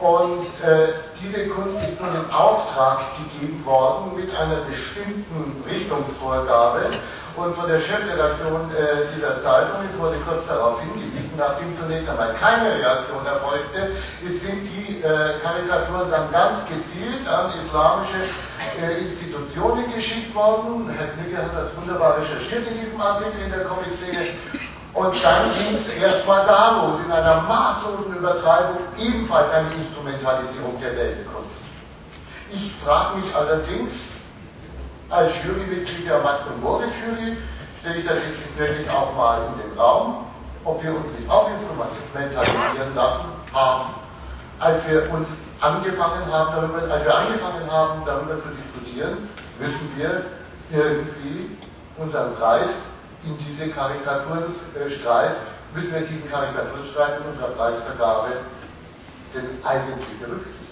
[0.00, 6.88] Und äh, diese Kunst ist nun im Auftrag gegeben worden mit einer bestimmten Richtungsvorgabe.
[7.36, 12.34] Und von der Chefredaktion äh, dieser Zeitung, es wurde kurz darauf hingewiesen, nachdem zunächst einmal
[12.34, 13.92] keine Reaktion erfolgte,
[14.24, 18.24] sind die äh, Karikaturen dann ganz gezielt an islamische
[18.80, 20.88] äh, Institutionen geschickt worden.
[20.96, 24.32] Herr Knigge hat das wunderbar recherchiert in diesem Artikel in der Comic-Szene.
[24.94, 30.96] Und dann ging es erstmal da los, in einer maßlosen Übertreibung, ebenfalls eine Instrumentalisierung der
[30.96, 31.50] Weltkunst.
[32.52, 33.92] Ich frage mich allerdings,
[35.10, 37.36] als Jurymitglied der Max- und Moritz-Jury,
[37.80, 40.26] stelle ich das jetzt wirklich auch mal in den Raum,
[40.64, 43.94] ob wir uns nicht auch instrumentalisieren lassen haben,
[44.58, 45.28] als wir uns
[45.60, 50.24] angefangen haben, darüber, als wir angefangen haben, darüber zu diskutieren, müssen wir
[50.70, 51.56] irgendwie
[51.96, 52.70] unseren Preis
[53.24, 55.36] in diese Karikaturenstreit,
[55.74, 58.28] müssen wir diesen Karikaturenstreit in unserer Preisvergabe
[59.34, 60.70] denn eigentlich berücksichtigen.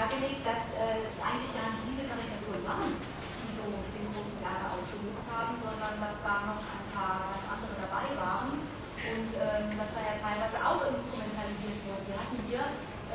[0.00, 2.29] dargelegt, dass äh, es eigentlich nicht diese Karikaturen
[2.70, 7.74] waren, die so den großen Ärger ausgelöst haben, sondern dass da noch ein paar andere
[7.82, 8.62] dabei waren
[9.10, 12.04] und ähm, dass da ja teilweise auch instrumentalisiert wurde.
[12.06, 12.62] Wir hatten hier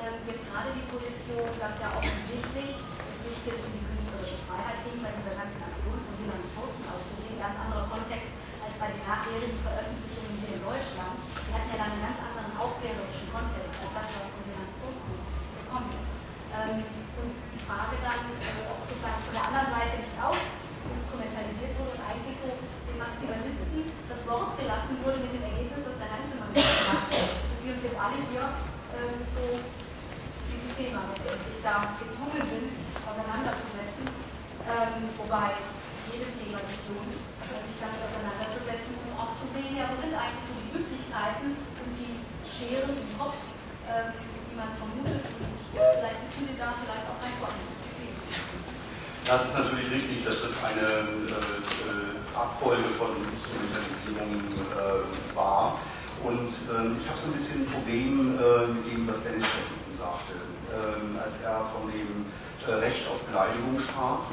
[0.04, 4.80] ähm, jetzt gerade die Position, dass ja offensichtlich es nicht jetzt um die künstlerische Freiheit
[4.84, 9.04] ging, bei dieser ganzen Aktion von Wielands Posten auszusehen, ganz anderer Kontext als bei den
[9.08, 11.16] nachherigen Veröffentlichungen hier in Deutschland.
[11.48, 15.16] Wir hatten ja dann einen ganz anderen aufklärerischen Kontext als das, was von Wielands Posten
[15.16, 16.25] gekommen ist.
[16.56, 16.80] Ähm,
[17.20, 20.40] und die Frage dann, äh, ob sozusagen von der anderen Seite nicht auch
[20.88, 23.66] instrumentalisiert wurde und eigentlich so den Maximalisten
[24.08, 27.84] das Wort gelassen wurde mit dem Ergebnis, was der Heinzelmann gesagt hat, dass wir uns
[27.84, 28.46] jetzt alle hier
[28.96, 29.44] äh, mit so
[30.50, 32.72] diesem Thema letztendlich da gezwungen sind,
[33.04, 34.06] auseinanderzusetzen.
[34.66, 35.54] Ähm, wobei
[36.10, 40.46] jedes Thema sich lohnt, sich damit auseinanderzusetzen, um auch zu sehen, ja, wo sind eigentlich
[40.50, 43.38] so die Möglichkeiten und die Scheren im Kopf,
[43.86, 44.10] ähm,
[44.56, 45.52] man vermutet und
[46.00, 47.16] vielleicht Sie da vielleicht auch.
[49.28, 55.82] Ja, es ist natürlich richtig, dass es eine äh, Abfolge von Instrumentalisierungen äh, war.
[56.24, 59.98] Und ähm, ich habe so ein bisschen ein Problem äh, mit dem, was Dennis Scheppen
[59.98, 60.38] sagte,
[61.26, 62.30] als er von dem
[62.70, 64.30] äh, Recht auf Beleidigung sprach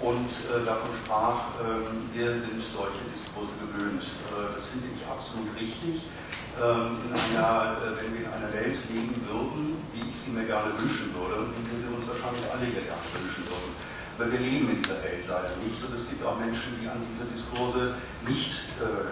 [0.00, 4.02] und äh, davon sprach, ähm, wir sind solche Diskurse gewöhnt.
[4.32, 6.08] Äh, das finde ich absolut richtig.
[6.56, 10.72] Ähm, in einer, wenn wir in einer Welt leben würden, wie ich sie mir gerne
[10.80, 13.72] wünschen würde, und wie wir sie uns wahrscheinlich alle hier gerne wünschen würden.
[14.18, 17.00] Weil wir leben in dieser Welt leider nicht und es gibt auch Menschen, die an
[17.08, 17.94] diese Diskurse
[18.28, 18.52] nicht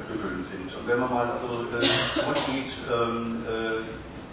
[0.05, 0.69] gewöhnt sind.
[0.69, 1.65] Und wenn man mal also
[2.13, 3.89] zurückgeht ähm, äh,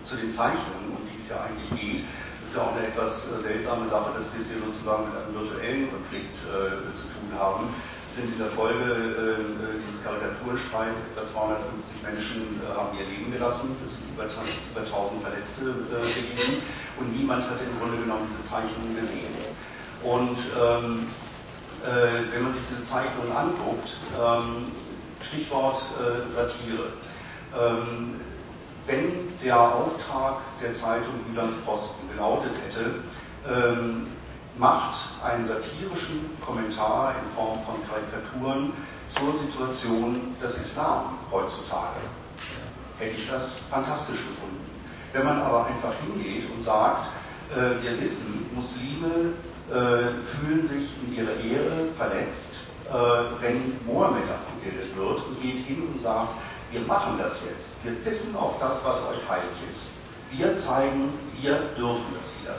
[0.06, 2.04] zu den Zeichnungen, um die es ja eigentlich geht,
[2.46, 5.34] ist ja auch eine etwas äh, seltsame Sache, dass wir es hier sozusagen mit einem
[5.34, 7.74] virtuellen Konflikt äh, zu tun haben.
[8.08, 13.76] Sind in der Folge äh, dieses Karikaturstreits etwa 250 Menschen äh, haben ihr Leben gelassen,
[13.82, 16.62] es sind über, über 1000 Verletzte äh, gegeben
[17.02, 19.34] und niemand hat im Grunde genommen diese Zeichnungen gesehen.
[20.06, 21.10] Und ähm,
[21.82, 24.70] äh, wenn man sich diese Zeichnungen anguckt, ähm,
[25.26, 26.94] Stichwort äh, Satire,
[27.58, 28.22] ähm,
[28.88, 32.96] wenn der Auftrag der Zeitung Jülands Posten gelautet hätte,
[33.48, 34.08] ähm,
[34.58, 38.74] macht einen satirischen Kommentar in Form von Karikaturen
[39.08, 42.00] zur Situation des Islam heutzutage.
[42.98, 44.66] Hätte ich das fantastisch gefunden.
[45.14, 47.08] Wenn man aber einfach hingeht und sagt,
[47.52, 49.34] äh, wir wissen, Muslime
[49.70, 52.56] äh, fühlen sich in ihrer Ehre verletzt,
[52.90, 52.94] äh,
[53.42, 56.30] wenn Mohammed abgebildet wird und geht hin und sagt,
[56.76, 57.72] wir machen das jetzt.
[57.84, 59.92] Wir wissen auf das, was euch heilig ist.
[60.32, 61.10] Wir zeigen,
[61.40, 62.56] wir dürfen das hier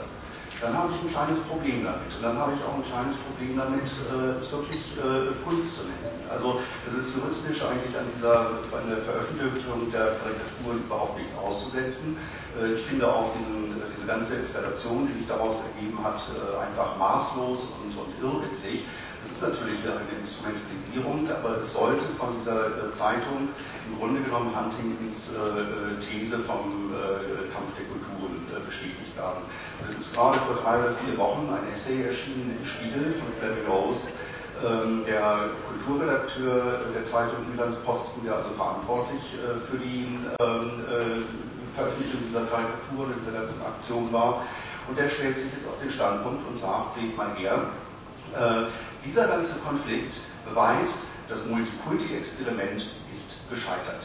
[0.61, 2.09] dann habe ich ein kleines Problem damit.
[2.15, 5.81] Und dann habe ich auch ein kleines Problem damit, äh, es wirklich äh, Kunst zu
[5.85, 6.17] nennen.
[6.29, 12.17] Also es ist juristisch eigentlich an dieser an der Veröffentlichung der Karikatur überhaupt nichts auszusetzen.
[12.57, 16.21] Äh, ich finde auch diesen, diese ganze Installation, die sich daraus ergeben hat,
[16.57, 18.83] einfach maßlos und, und irrwitzig.
[19.31, 23.49] Es ist natürlich eine Instrumentalisierung, aber es sollte von dieser äh, Zeitung
[23.91, 29.43] im Grunde genommen Huntingtons äh, These vom äh, Kampf der Kulturen bestätigt werden.
[29.87, 33.67] Es ist gerade vor drei oder vier Wochen ein Essay erschienen im Spiegel von Fleming
[33.67, 34.07] Rose,
[34.65, 37.45] ähm, der Kulturredakteur der Zeitung
[37.85, 39.21] Posten, der also verantwortlich
[39.69, 40.07] für die
[40.41, 40.71] ähm,
[41.75, 44.41] Veröffentlichung dieser Karikaturen und dieser ganzen Aktion war.
[44.89, 47.69] Und der stellt sich jetzt auf den Standpunkt und sagt, seht mal her,
[49.05, 50.15] dieser ganze Konflikt
[50.47, 54.03] beweist, das Multikulti-Experiment ist gescheitert.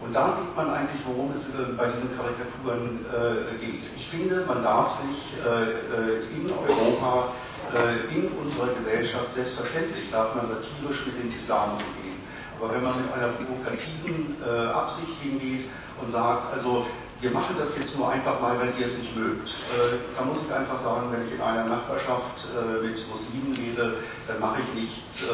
[0.00, 3.82] Und da sieht man eigentlich, worum es äh, bei diesen Karikaturen äh, geht.
[3.96, 7.32] Ich finde, man darf sich äh, äh in Europa,
[7.72, 12.20] äh, in unserer Gesellschaft, selbstverständlich darf man satirisch mit dem Islam umgehen.
[12.60, 15.64] Aber wenn man mit einer provokativen äh, Absicht hingeht
[16.00, 16.86] und sagt, also
[17.20, 19.48] wir machen das jetzt nur einfach mal, weil ihr es nicht mögt.
[19.48, 23.94] Äh, da muss ich einfach sagen, wenn ich in einer Nachbarschaft äh, mit Muslimen lebe,
[24.28, 25.32] dann mache ich nichts äh,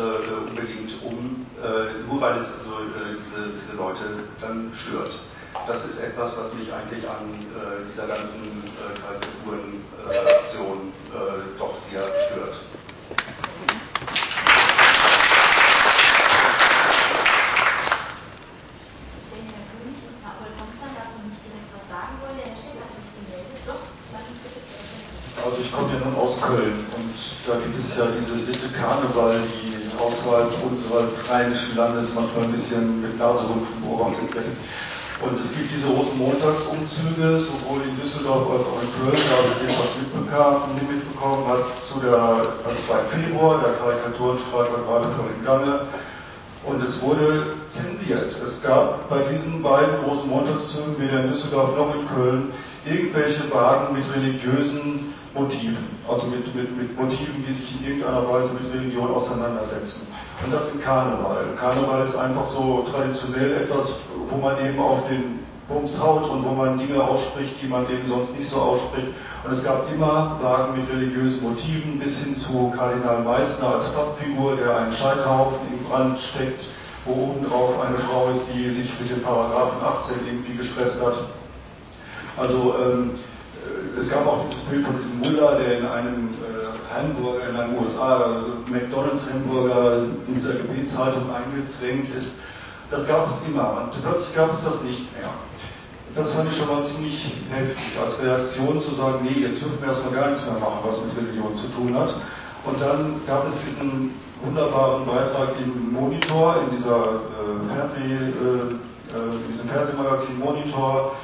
[0.49, 1.45] unbedingt um,
[2.09, 2.79] nur weil es also,
[3.25, 4.05] diese, diese Leute
[4.41, 5.19] dann stört.
[5.67, 7.47] Das ist etwas, was mich eigentlich an
[7.89, 10.93] dieser ganzen Karikaturenaktion
[11.59, 12.57] doch sehr stört.
[21.93, 22.49] sagen wollte.
[22.49, 23.61] Herr Schick hat sich gemeldet.
[23.69, 23.85] Doch,
[24.17, 24.65] lassen Sie bitte
[25.45, 27.15] Also ich komme ja nun aus Köln und
[27.47, 33.03] da gibt es ja diese Sitte Karneval, die außerhalb unseres rheinischen Landes manchmal ein bisschen
[33.03, 34.55] mit Naserümpfen beobachtet wird.
[35.23, 39.67] Und es gibt diese Rosenmontagsumzüge, sowohl in Düsseldorf als auch in Köln, da habe ich
[39.67, 45.31] etwas mitbekommen, mitbekommen hat zu der, das war im Februar, der Karikaturenstreit war gerade voll
[45.39, 45.81] im Gange.
[46.65, 48.39] Und es wurde zensiert.
[48.41, 52.53] Es gab bei diesen beiden großen Montagszügen, weder in Düsseldorf noch in Köln,
[52.85, 58.51] irgendwelche Wagen mit religiösen Motiven, also mit, mit, mit Motiven, die sich in irgendeiner Weise
[58.53, 60.07] mit Religion auseinandersetzen.
[60.45, 61.47] Und das im Karneval.
[61.59, 63.95] Karneval ist einfach so traditionell etwas,
[64.29, 68.07] wo man eben auf den Bums haut und wo man Dinge ausspricht, die man eben
[68.07, 69.09] sonst nicht so ausspricht.
[69.45, 74.57] Und es gab immer Wagen mit religiösen Motiven bis hin zu Kardinal Meissner als Pappfigur,
[74.57, 76.67] der einen Scheiterhaufen im Brand steckt,
[77.07, 81.15] wo oben drauf eine Frau ist, die sich mit dem Paragraphen 18 irgendwie gestresst hat.
[82.37, 83.32] Also ähm, äh,
[83.99, 87.79] es gab auch dieses Bild von diesem Mullah, der in einem äh, Hamburger, in einem
[87.79, 92.41] USA McDonalds Hamburger in dieser Gebetshaltung eingezwängt ist.
[92.91, 95.31] Das gab es immer und plötzlich gab es das nicht mehr.
[96.15, 99.89] Das fand ich schon mal ziemlich heftig, als Reaktion zu sagen, nee, jetzt dürfen wir
[99.89, 102.15] erstmal gar nichts mehr machen, was mit Religion zu tun hat.
[102.67, 104.13] Und dann gab es diesen
[104.45, 111.17] wunderbaren Beitrag im Monitor, in dieser äh, Fernseh, äh, äh in diesem Fernsehmagazin Monitor,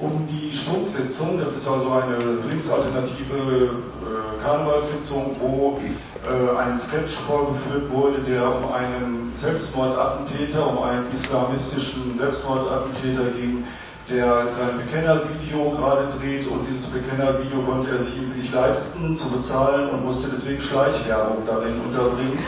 [0.00, 2.16] um die Stunksitzung, das ist also eine
[2.48, 5.78] linksalternative äh, Karnevalssitzung, wo
[6.24, 13.64] äh, ein Sketch vorgeführt wurde, der um einen Selbstmordattentäter, um einen islamistischen Selbstmordattentäter ging,
[14.08, 19.90] der sein Bekennervideo gerade dreht und dieses Bekennervideo konnte er sich nicht leisten zu bezahlen
[19.90, 22.38] und musste deswegen Schleichwerbung darin unterbringen.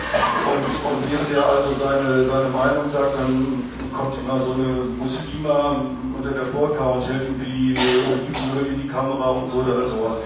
[0.50, 5.84] Und, und während er also seine, seine Meinung sagt, dann kommt immer so eine Muslima
[6.22, 7.74] unter der hält irgendwie
[8.06, 10.22] Olivenöl in die Kamera und so oder sowas.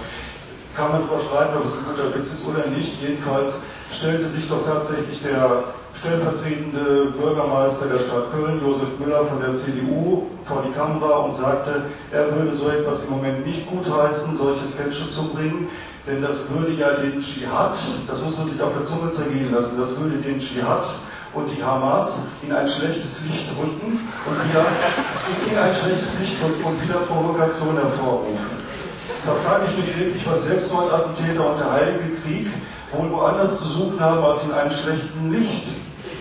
[0.75, 3.01] Kann man drüber schreiben, ob es ein guter Witz ist oder nicht.
[3.01, 5.63] Jedenfalls stellte sich doch tatsächlich der
[5.95, 11.85] stellvertretende Bürgermeister der Stadt Köln, Josef Müller von der CDU, vor die Kamera und sagte,
[12.11, 15.67] er würde so etwas im Moment nicht gutheißen, solche Sketche zu bringen,
[16.05, 17.75] denn das würde ja den Dschihad,
[18.07, 20.85] das muss man sich auf der Zunge zergehen lassen, das würde den Dschihad
[21.33, 24.65] und die Hamas in ein schlechtes Licht rücken und wieder
[25.51, 28.37] in ein schlechtes Licht rücken und wieder Provokation hervorrufen.
[29.25, 32.47] Da frage ich mich wirklich, was Selbstmordattentäter und der Heilige Krieg
[32.91, 35.67] wohl woanders zu suchen haben als in einem schlechten Licht.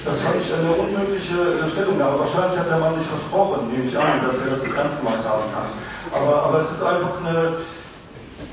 [0.04, 2.20] Das fand ich eine unmögliche Stellungnahme.
[2.20, 5.42] Wahrscheinlich hat der Mann sich versprochen, nehme ich an, dass er das ernst gemeint haben
[5.52, 5.70] kann.
[6.14, 7.56] Aber, aber es ist einfach eine,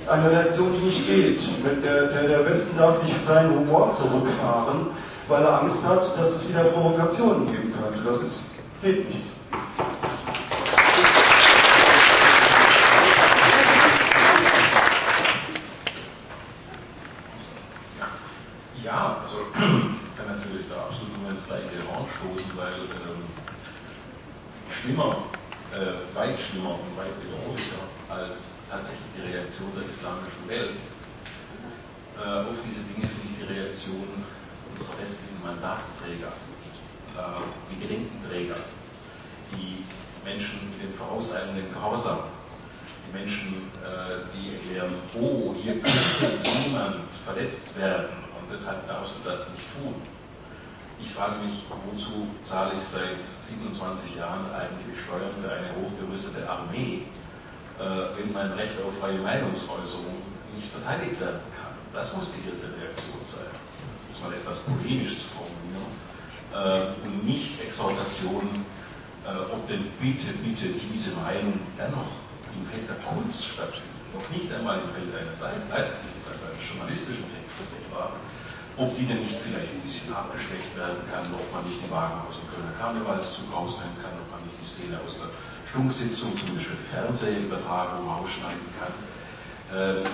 [0.10, 1.40] eine Reaktion, die nicht geht.
[1.84, 4.88] Der, der, der Westen darf nicht seinen Humor zurückfahren,
[5.34, 8.04] weil er Angst hat, dass es wieder Provokationen geben könnte.
[8.06, 8.52] Das ist,
[8.84, 9.26] geht nicht.
[18.84, 23.26] Ja, also ich kann natürlich da absolut nur ins gleiche Horn stoßen, weil ähm,
[24.70, 25.16] schlimmer,
[25.74, 30.78] äh, weit schlimmer und weit bedrohlicher als tatsächlich die Reaktion der islamischen Welt
[32.22, 34.24] äh, auf diese Dinge finde ich die Reaktion
[34.84, 36.32] unserer westlichen Mandatsträger,
[37.16, 37.42] äh,
[37.72, 38.56] die Gedenkenträger,
[39.52, 39.84] die
[40.26, 42.20] Menschen mit dem vorauseilenden Gehorsam,
[43.08, 49.30] die Menschen, äh, die erklären, oh, hier könnte jemand verletzt werden und deshalb darfst du
[49.30, 49.96] das nicht tun.
[51.00, 53.20] Ich frage mich, wozu zahle ich seit
[53.50, 57.04] 27 Jahren eigentlich Steuern für eine hochgerüstete Armee,
[57.80, 60.24] äh, wenn mein Recht auf freie Meinungsäußerung
[60.56, 61.74] nicht verteidigt werden kann.
[61.94, 63.52] Das muss die erste Reaktion sein
[64.24, 65.92] mal etwas polemisch zu formulieren,
[66.54, 68.66] äh, und nicht Exhortationen,
[69.26, 74.52] äh, ob denn bitte, bitte diese Meinung dennoch im Feld der Kunst stattfindet, noch nicht
[74.54, 78.14] einmal im Feld eines leiblichen, also eines journalistischen Textes etwa,
[78.78, 82.22] ob die denn nicht vielleicht ein bisschen abgeschwächt werden kann, ob man nicht die Wagen
[82.26, 85.30] aus dem Kölner Karnevalszug rausnehmen kann, ob man nicht die Szene aus der
[85.70, 88.94] Stunksitzung zum Beispiel die Fernsehübertragung rausschneiden kann.
[89.74, 90.10] Ähm,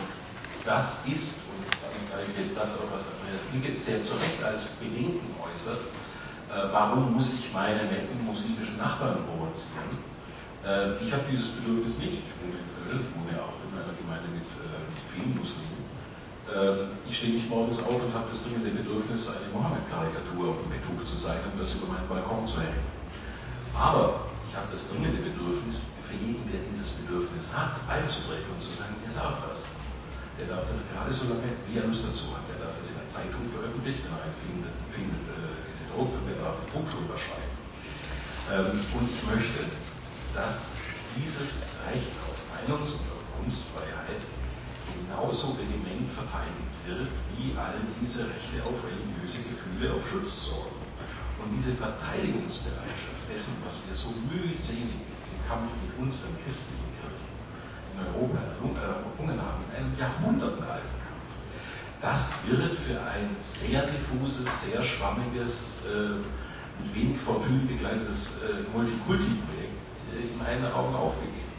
[0.63, 1.63] das ist, und
[2.11, 5.81] damit ist das auch, was Andreas Linke sehr zu Recht als Bedenken äußert,
[6.49, 10.01] äh, warum muss ich meine netten muslimischen Nachbarn provozieren?
[10.65, 12.25] Äh, ich habe dieses Bedürfnis nicht.
[12.25, 14.81] Ich wohne in Köln, wohne auch in einer Gemeinde mit äh,
[15.13, 15.79] vielen Muslimen.
[16.49, 21.05] Äh, ich stehe nicht morgens auf und habe das dringende Bedürfnis, eine Mohammed-Karikatur auf dem
[21.05, 22.83] zu zeigen und das über meinen Balkon zu hängen.
[23.77, 28.73] Aber ich habe das dringende Bedürfnis, für jeden, der dieses Bedürfnis hat, einzubrechen und zu
[28.73, 29.69] sagen, er darf das.
[30.39, 32.47] Der darf das gerade so lange, wie er Lust dazu hat.
[32.47, 36.23] Der darf das in der Zeitung veröffentlichen, er einen findet, findet äh, diese Druck, und
[36.31, 37.55] der darf ein Buch drüber schreiben.
[38.47, 39.67] Ähm, und ich möchte,
[40.31, 40.79] dass
[41.19, 44.23] dieses Recht auf Meinungs- und auf Kunstfreiheit
[44.95, 50.79] genauso vehement verteidigt wird, wie all diese Rechte auf religiöse Gefühle, auf Schutz sorgen.
[51.43, 57.08] Und diese Verteidigungsbereitschaft dessen, was wir so mühselig im Kampf mit unseren christlichen Kirchen
[57.99, 61.27] in Europa errungen haben, in einem jahrhundertealten Kampf,
[62.01, 66.23] das wird für ein sehr diffuses, sehr schwammiges, äh,
[66.79, 69.79] mit wenig Fortune begleitetes äh, Multikulti-Projekt
[70.15, 71.51] äh, in meinen Augen aufgegeben.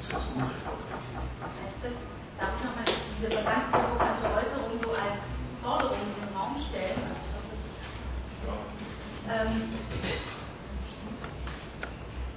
[0.00, 1.12] Das ist jetzt Unrecht aufgegeben.
[1.44, 1.96] Heißt das,
[2.40, 5.20] darf ich nochmal diese ganz provokante Äußerung so als
[5.60, 6.96] Forderung in den Raum stellen?
[7.04, 8.92] Also ich glaube, das,
[9.28, 9.70] ähm,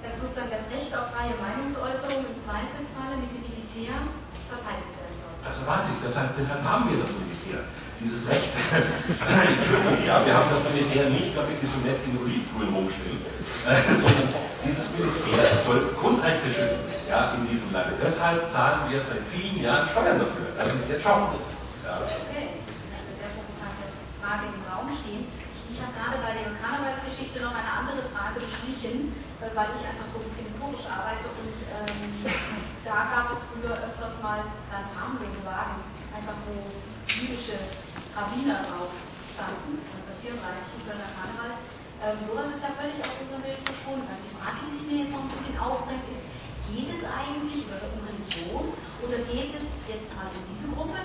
[0.06, 3.98] dass sozusagen das Recht auf freie Meinungsäußerung im Zweifelsfalle mit dem Militär
[4.46, 5.34] verteidigt werden soll.
[5.42, 7.66] Das erwarte ich, deshalb, deshalb haben wir das Militär
[7.98, 8.52] dieses Recht.
[8.70, 13.18] Entschuldigung, ja, wir haben das Militär nicht, damit die so nett in Olivgrün rumstehen,
[13.66, 14.30] äh, sondern
[14.62, 17.98] dieses Militär soll Grundrechte schützen ja, in diesem Land.
[17.98, 20.54] Deshalb zahlen wir seit vielen Jahren Steuern dafür.
[20.54, 21.34] Das ist der Job.
[21.82, 22.04] Ja.
[22.04, 23.86] Okay, sehr provokante
[24.22, 25.26] Frage im Raum stehen.
[25.76, 29.12] Ich habe gerade bei der Karnevalsgeschichte noch eine andere Frage beschlichen,
[29.44, 32.24] äh, weil ich einfach so ein bisschen historisch arbeite und ähm,
[32.80, 34.40] da gab es früher öfters mal
[34.72, 35.84] ganz harmlose Wagen,
[36.16, 36.80] einfach wo
[37.12, 37.60] jüdische
[38.16, 38.88] Rabbiner drauf
[39.28, 41.52] standen, 1934 unter der Karneval.
[42.00, 44.08] Ähm, sowas ist ja völlig aus unserem Bild verschwunden.
[44.08, 46.24] Also die Frage, die sich mir jetzt noch ein bisschen aufdrängt, ist,
[46.64, 50.96] geht es eigentlich um Religion oder geht es jetzt mal um diese Gruppe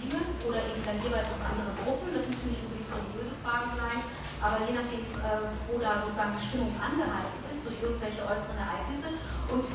[0.00, 2.62] hier, in dem Fall Muslime, oder eben dann jeweils um andere Gruppen, das müssen nicht
[2.64, 4.00] unbedingt religiöse Fragen sein,
[4.38, 9.08] aber je nachdem, äh, wo da sozusagen die Stimmung angeheizt ist durch irgendwelche äußeren Ereignisse
[9.50, 9.66] und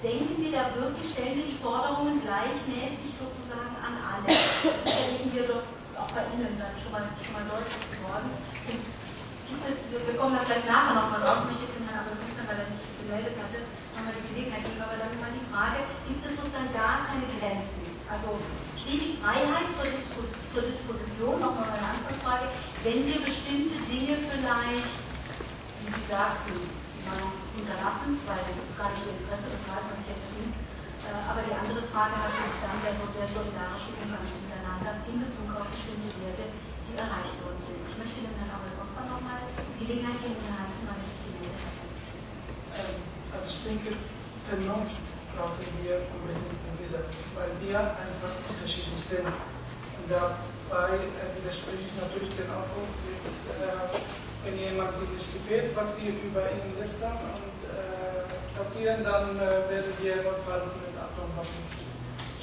[0.00, 4.28] denken wir da wirklich, stellen wir die Forderungen gleichmäßig sozusagen an alle.
[4.28, 5.64] Das erleben wir doch
[5.96, 8.28] auch bei Ihnen dann schon mal, schon mal deutlich geworden.
[9.48, 12.60] Gibt es, wir kommen da vielleicht nachher nochmal drauf, ich jetzt den Herrn Abel weil
[12.60, 13.64] er sich gemeldet hatte,
[13.96, 17.84] nochmal die Gelegenheit geben, aber dann mal die Frage, gibt es sozusagen gar keine Grenzen?
[18.04, 18.36] Also
[18.84, 22.52] steht die Freiheit zur, Dispos zur Disposition, nochmal eine Anfangsfrage,
[22.84, 24.92] wenn wir bestimmte Dinge vielleicht,
[25.80, 26.52] wie Sie sagten,
[27.56, 30.52] unterlassen, weil es gar nicht Interesse, das weiß man sich ja verdient.
[31.04, 35.68] Äh, aber die andere Frage natürlich dann der, der solidarische Umgang miteinander in Bezug auf
[35.72, 37.80] bestimmte Werte, die erreicht worden sind.
[37.88, 41.60] Ich möchte dem Herrn Aurel Costa nochmal die Gelegenheit geben, den Herrn Hansen, sich gemeldet
[41.64, 41.76] hat.
[42.74, 42.96] Ähm,
[43.32, 43.90] also ich denke,
[44.44, 45.04] Vernunft
[45.36, 47.02] brauchen wir unbedingt in dieser,
[47.34, 49.26] weil wir einfach unterschiedlich sind.
[49.26, 53.98] Und dabei äh, widerspreche ich natürlich den Aufruf, jetzt äh,
[54.44, 59.92] wenn jemand nicht gefällt, was wir über ihn lästern und äh, passieren, dann äh, werden
[60.02, 61.64] wir notfalls mit Atomwaffen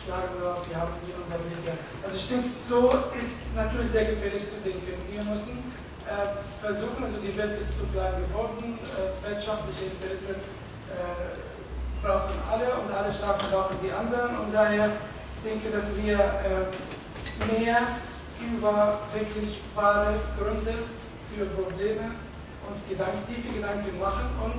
[0.05, 1.77] schlagen wir haben hier unser Wege.
[2.03, 4.97] Also ich denke, so ist natürlich sehr gefährlich zu denken.
[5.11, 5.61] Wir müssen
[6.09, 10.41] äh, versuchen, also die Welt ist zu klein geworden, äh, wirtschaftliche Interessen
[10.89, 11.60] äh,
[12.01, 14.37] brauchen alle und alle Staaten brauchen die anderen.
[14.37, 14.91] Und daher
[15.43, 17.77] denke ich, dass wir äh, mehr
[18.41, 20.73] über wirklich wahre Gründe
[21.29, 22.11] für Probleme
[22.69, 24.53] uns Gedanken, tiefe Gedanken machen und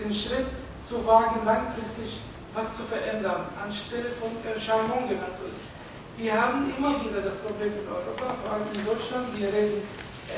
[0.00, 0.48] den Schritt
[0.88, 2.20] zu wagen, langfristig
[2.54, 5.18] was zu verändern, anstelle von Erscheinungen.
[6.16, 9.82] Wir haben immer wieder das Problem in Europa, vor allem in Deutschland, wir reden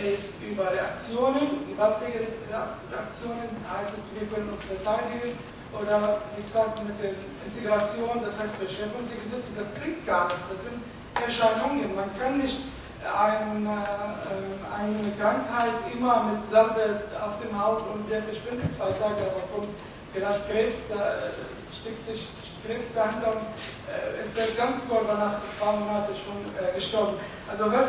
[0.05, 5.38] jetzt über Reaktionen, gewaltige Reaktionen, heißt es, wir können uns verteidigen,
[5.78, 7.14] oder wie gesagt mit der
[7.46, 10.80] Integration, das heißt Verschärfung der Gesetze, das bringt gar nichts, das sind
[11.20, 11.94] Erscheinungen.
[11.94, 12.58] Man kann nicht
[13.04, 19.30] ein, äh, eine Krankheit immer mit Salbe auf dem Haut und der verschwindet zwei Tage,
[19.30, 19.72] aber kommt
[20.12, 21.30] vielleicht Krebs, da
[21.72, 22.28] steckt sich
[22.66, 23.46] Krebs dahinter und
[23.88, 27.16] äh, ist der ganze Körper nach paar Monaten schon äh, gestorben.
[27.48, 27.88] Also was,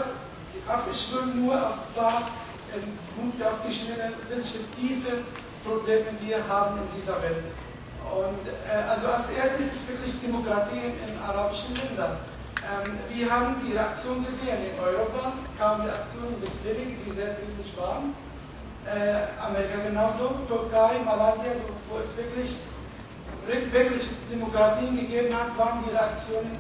[0.94, 2.22] ich will nur auf ein paar
[2.72, 2.80] äh,
[3.20, 5.24] Punkte auf die Schnelle, welche tiefe
[5.66, 7.44] Probleme wir haben in dieser Welt.
[8.12, 12.20] Und äh, also als erstes ist wirklich Demokratie in arabischen Ländern.
[12.60, 17.72] Ähm, wir haben die Reaktion gesehen in Europa, kamen Reaktionen bis wenige, die sehr kritisch
[17.80, 18.12] waren.
[18.84, 21.56] Äh, Amerika genauso, Türkei, Malaysia,
[21.88, 22.52] wo es wirklich,
[23.48, 26.60] wirklich Demokratien gegeben hat, waren die Reaktionen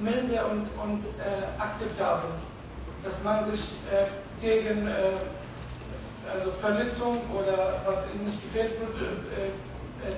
[0.00, 2.30] milde und, und äh, akzeptabel.
[3.02, 4.04] Dass man sich äh,
[4.44, 5.16] gegen äh,
[6.28, 9.00] also Verletzung oder was ihnen nicht gefällt wird,
[9.32, 9.50] äh,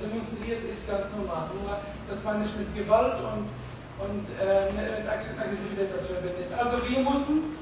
[0.02, 1.50] demonstriert, ist ganz normal.
[1.56, 1.78] Nur,
[2.08, 3.48] dass man nicht mit Gewalt und
[4.02, 6.50] und äh, mit Aggressivität das verbindet.
[6.58, 7.54] Also wir müssen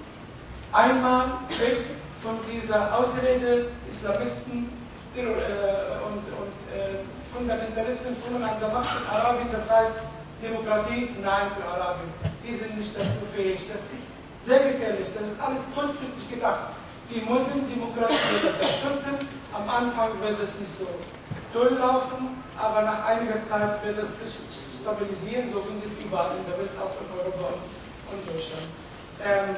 [0.73, 1.85] einmal weg
[2.23, 4.71] von dieser Ausrede Islamisten
[5.17, 5.27] äh,
[6.07, 7.05] und, und äh,
[7.35, 9.97] Fundamentalisten kommen an der Macht in Arabien, das heißt
[10.43, 12.09] Demokratie, nein für Arabien.
[12.45, 13.61] Die sind nicht dafür fähig.
[13.69, 14.09] Das ist
[14.47, 16.73] sehr gefährlich, das ist alles kurzfristig gedacht.
[17.11, 18.15] Die müssen Demokratie
[18.47, 19.19] unterstützen,
[19.53, 20.87] am Anfang wird es nicht so
[21.53, 24.41] durchlaufen, aber nach einiger Zeit wird es sich
[24.81, 27.55] stabilisieren, so wie es überall in der Welt, auch in Europa
[28.11, 28.69] und Deutschland.
[29.25, 29.57] Ähm,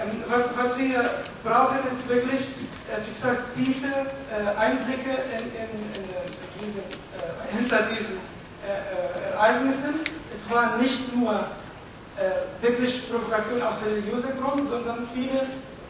[0.00, 1.04] ähm, was, was, wir
[1.44, 2.42] brauchen, ist wirklich,
[2.88, 8.16] äh, wie gesagt, tiefe äh, Einblicke in, in, in, in diese, äh, hinter diesen
[8.64, 10.00] äh, äh, Ereignissen.
[10.32, 15.46] Es war nicht nur äh, wirklich Provokation aus religiöser Grund, sondern viele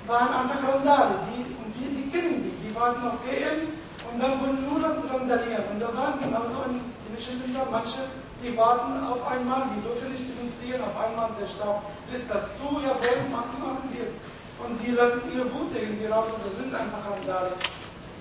[0.06, 1.14] waren einfach Randale.
[1.30, 3.70] Die, und die, die kennen die, die waren noch geimpft
[4.12, 5.64] und dann wurden nur randalieren.
[5.72, 8.04] Und da waren genauso in, in Schilder manche
[8.42, 12.82] die warten auf einmal, die dürfen nicht demonstrieren, auf einmal der Staat lässt das zu,
[12.82, 14.12] ja, wollen machen, machen die es.
[14.58, 17.54] Und die lassen ihre Wut irgendwie raus, das sind einfach Randale.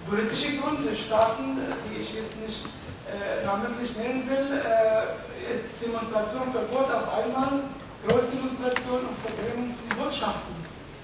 [0.05, 1.57] Politische Gründe, Staaten,
[1.89, 2.65] die ich jetzt nicht
[3.09, 7.65] äh, namentlich nennen will, äh, ist Demonstrationverbot auf einmal,
[8.05, 10.53] Großdemonstration und Verbringung von Botschaften.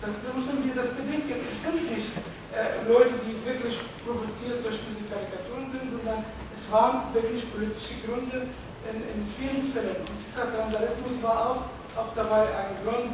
[0.01, 1.41] Das müssen wir das bedenken.
[1.41, 2.13] Es sind nicht
[2.57, 8.49] äh, Leute, die wirklich provoziert durch diese Karikaturen sind, sondern es waren wirklich politische Gründe,
[8.89, 10.01] in, in vielen Fällen.
[10.01, 11.61] Und gesagt, Vandalismus war auch,
[11.99, 13.13] auch dabei ein Grund,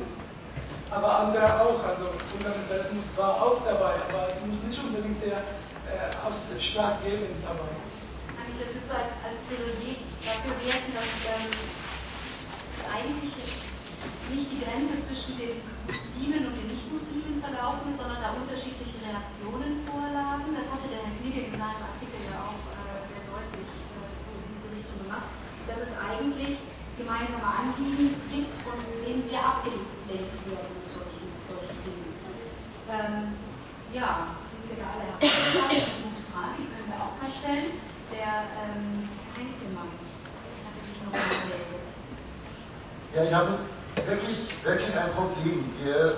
[0.89, 1.81] aber andere auch.
[1.83, 7.73] Also Fundamentalismus war auch dabei, aber es muss nicht unbedingt der äh, ausschlaggebend dabei.
[8.37, 11.51] Kann ich das jetzt als, als Theorie dafür werten, dass ähm,
[12.93, 13.35] eigentlich
[14.29, 19.83] nicht die Grenze zwischen den Muslimen und den Nicht-Muslimen verlaufen ist, sondern da unterschiedliche Reaktionen
[19.87, 20.55] vorlagen.
[20.55, 24.43] Das hatte der Herr Knigge in seinem Artikel ja auch äh, sehr deutlich äh, in
[24.55, 25.27] diese Richtung gemacht
[25.67, 26.59] dass es eigentlich
[26.97, 32.11] gemeinsame Anliegen gibt, von denen wir abgelenkt werden mit solchen, solchen Dingen.
[32.91, 33.33] Ähm,
[33.93, 35.87] ja, sind wir da alle herausgefallen?
[36.03, 37.79] Gute Frage, die können wir auch mal stellen.
[38.11, 41.87] Der ähm, Heinzelmann hatte sich noch gemeldet.
[43.15, 45.73] Ja, ich habe wirklich, wirklich ein Problem.
[45.83, 46.17] Wir,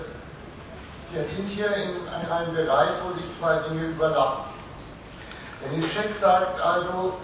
[1.11, 4.45] wir sind hier in einem Bereich, wo sich zwei Dinge überlappen.
[5.61, 7.17] Wenn Scheck sagt also,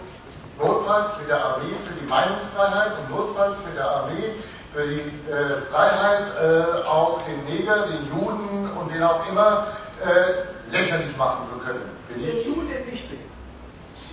[0.59, 4.35] notfalls mit der Armee für die Meinungsfreiheit und notfalls mit der Armee
[4.73, 9.67] für die äh, Freiheit äh, auch den Neger, den Juden und den auch immer
[10.01, 11.89] äh, lächerlich machen zu können.
[12.07, 13.19] Bin den Juden nicht bin.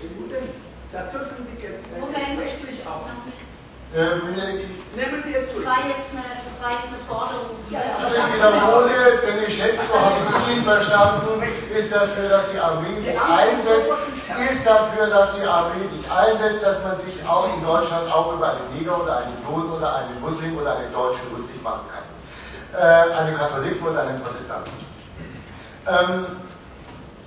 [0.03, 0.49] Den Juden,
[0.93, 3.07] das dürfen Sie jetzt Moment, rechtlich auch.
[3.97, 4.37] Ähm,
[4.95, 5.65] Nehmen Sie es durch.
[5.65, 7.57] Das war jetzt eine, das war jetzt eine Forderung.
[7.71, 12.59] Ja, ich wiederhole, denn ich schätze, so habe ich ihn verstanden, ist dafür, dass die
[12.59, 13.89] Armee sich einsetzt,
[14.53, 18.51] ist dafür, dass die Armee sich einsetzt, dass man sich auch in Deutschland auch über
[18.51, 22.05] einen Neger oder einen Juden oder einen Muslim oder einen Deutschen lustig machen kann.
[22.77, 24.73] Äh, einen Katholiken oder einen Protestanten.
[25.87, 26.27] Ähm,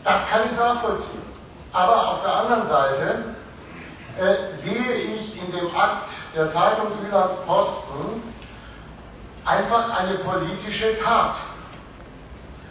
[0.04, 1.26] das kann ich nachvollziehen.
[1.74, 3.24] Aber auf der anderen Seite
[4.20, 8.24] äh, sehe ich in dem Akt der Zeitung Ülands Posten
[9.46, 11.36] einfach eine politische Tat.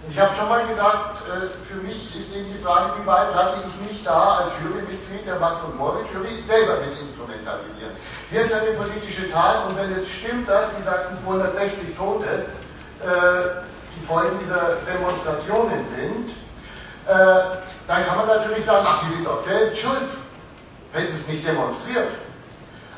[0.08, 3.58] Ich habe schon mal gesagt, äh, für mich ist eben die Frage, wie weit lasse
[3.68, 7.92] ich mich da als Jurymitglied der Max- und Moritz-Jury selber mit instrumentalisieren.
[8.30, 13.60] Hier ist eine politische Tat und wenn es stimmt, dass, Sie sagten 260 Tote, äh,
[13.94, 16.30] die Folgen dieser Demonstrationen sind,
[17.06, 20.10] äh, dann kann man natürlich sagen, ach, die sind doch selbst schuld,
[20.92, 22.08] hätten es nicht demonstriert.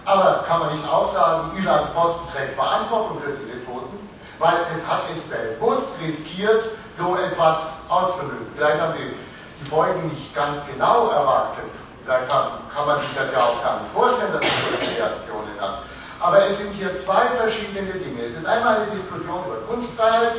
[0.05, 3.99] Aber kann man nicht auch sagen, Ilans Posten trägt Verantwortung für diese Toten,
[4.39, 5.23] weil es hat es
[5.59, 6.65] bewusst riskiert,
[6.99, 8.47] so etwas auszulösen.
[8.57, 9.15] Vielleicht haben Sie
[9.61, 11.71] die Folgen nicht ganz genau erwartet.
[12.05, 15.61] Vielleicht kann, kann man sich das ja auch gar nicht vorstellen, dass es solche Reaktionen
[15.61, 15.83] hat.
[16.19, 18.23] Aber es sind hier zwei verschiedene Dinge.
[18.23, 20.35] Es ist einmal eine Diskussion über Kunstfreiheit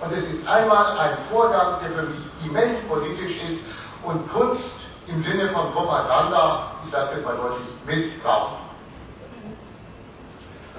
[0.00, 3.60] und es ist einmal ein Vorgang, der für mich immens politisch ist
[4.04, 4.72] und Kunst
[5.08, 8.71] im Sinne von Propaganda, ich sage jetzt mal deutlich, missbraucht.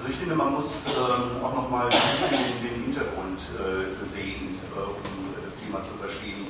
[0.04, 4.78] Also ich finde, man muss ähm, auch nochmal ein bisschen den, Hintergrund äh, sehen, äh,
[4.78, 6.44] um das Thema zu verstehen.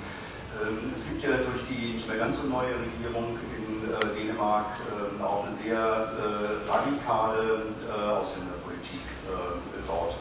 [0.59, 4.75] Ähm, es gibt ja durch die nicht mehr ganz so neue Regierung in äh, Dänemark
[4.91, 10.19] ähm, auch eine sehr äh, radikale äh, Ausländerpolitik äh, dort.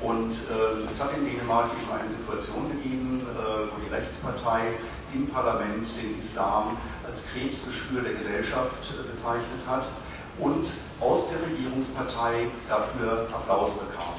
[0.00, 0.34] Und
[0.90, 3.24] es hat in Dänemark eben eine Situation gegeben,
[3.70, 4.74] wo die Rechtspartei
[5.14, 6.76] im Parlament den Islam
[7.06, 9.84] als Krebsgeschwür der Gesellschaft bezeichnet hat
[10.38, 10.66] und
[11.00, 14.14] aus der Regierungspartei dafür Applaus bekam.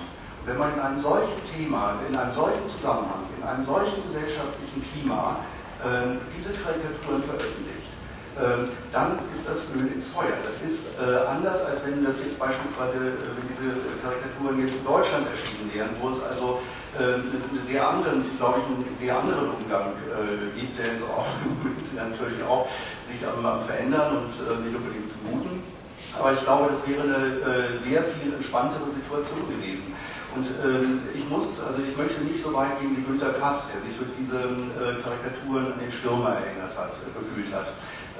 [0.45, 5.37] Wenn man in einem solchen Thema, in einem solchen Zusammenhang, in einem solchen gesellschaftlichen Klima
[5.79, 7.87] äh, diese Karikaturen veröffentlicht,
[8.35, 10.33] äh, dann ist das Öl ins Feuer.
[10.43, 14.83] Das ist äh, anders, als wenn das jetzt beispielsweise, äh, wenn diese Karikaturen jetzt in
[14.83, 16.59] Deutschland erschienen wären, wo es also
[16.99, 21.25] äh, einen sehr anderen, glaube ich, einen sehr anderen Umgang äh, gibt, der ist auch
[21.95, 22.67] natürlich auch
[23.05, 24.33] sich am, am Verändern und
[24.65, 25.72] nicht unbedingt zum Guten.
[26.19, 29.93] Aber ich glaube, das wäre eine äh, sehr viel entspanntere Situation gewesen.
[30.35, 33.81] Und ähm, ich muss, also ich möchte nicht so weit gehen wie Günter Kass, der
[33.81, 37.67] sich durch diese äh, Karikaturen an den Stürmer erinnert hat, äh, gefühlt hat.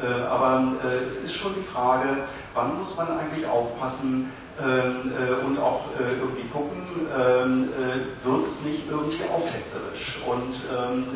[0.02, 4.32] Äh, aber äh, es ist schon die Frage, wann muss man eigentlich aufpassen,
[4.62, 10.22] und auch äh, irgendwie gucken, ähm, äh, wird es nicht irgendwie aufhetzerisch.
[10.30, 11.08] Und ähm,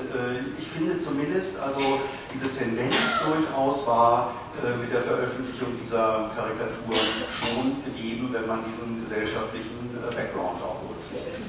[0.58, 2.02] ich finde zumindest, also
[2.34, 4.34] diese Tendenz durchaus war
[4.82, 6.98] mit der Veröffentlichung dieser Karikatur
[7.30, 11.46] schon gegeben, wenn man diesen gesellschaftlichen Background auch berücksichtigt.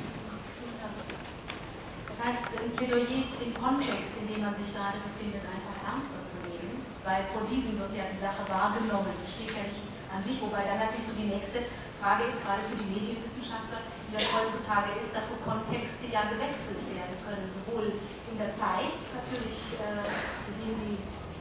[2.04, 6.36] Das heißt, ein Plädoyer, den Kontext, in dem man sich gerade befindet, einfach ernster zu
[6.44, 10.64] nehmen, weil vor diesem wird ja die Sache wahrgenommen, steht ja nicht an sich, wobei
[10.64, 11.68] dann natürlich so die nächste
[12.00, 16.80] Frage ist gerade für die Medienwissenschaftler, wie das heutzutage ist, dass so Kontexte ja gewechselt
[16.88, 17.98] werden können, sowohl
[18.30, 20.06] in der Zeit, natürlich äh,
[20.46, 20.96] sehen die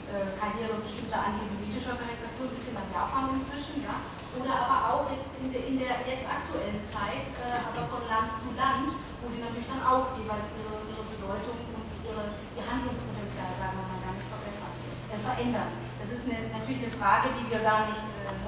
[0.07, 4.01] äh, Karriere bestimmter antisemitischer Karikaturen bis hin nach Japan inzwischen, ja,
[4.33, 8.39] oder aber auch jetzt in der, in der jetzt aktuellen Zeit, äh, aber von Land
[8.39, 12.23] zu Land, wo sie natürlich dann auch jeweils ihre, ihre Bedeutung und ihre,
[12.55, 14.73] ihr Handlungspotenzial, sagen wir mal, gar nicht verbessern,
[15.11, 15.71] äh, verändern.
[15.99, 18.46] Das ist eine, natürlich eine Frage, die wir gar nicht äh,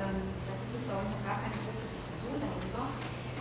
[0.00, 2.82] ähm, da gibt es, glaube ich, noch gar keine große Diskussion darüber.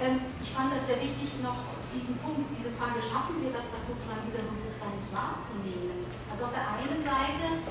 [0.02, 1.60] Ähm, ich fand es sehr wichtig, noch
[1.94, 6.10] diesen Punkt, diese Frage, schaffen wir das, das sozusagen wieder so different wahrzunehmen?
[6.30, 7.62] Also auf der einen Seite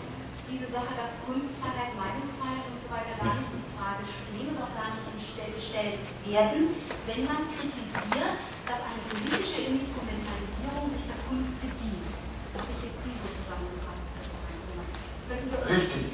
[0.51, 4.75] diese Sache, dass Kunstfreiheit, Meinungsfreiheit und so weiter gar nicht in Frage stehen und auch
[4.77, 5.03] gar nicht
[5.73, 6.75] gestellt werden,
[7.07, 8.37] wenn man kritisiert,
[8.69, 12.13] dass eine politische Instrumentalisierung sich der Kunst bedient.
[12.59, 15.12] Habe ich jetzt Sie so zusammengefasst.
[15.31, 16.05] Richtig.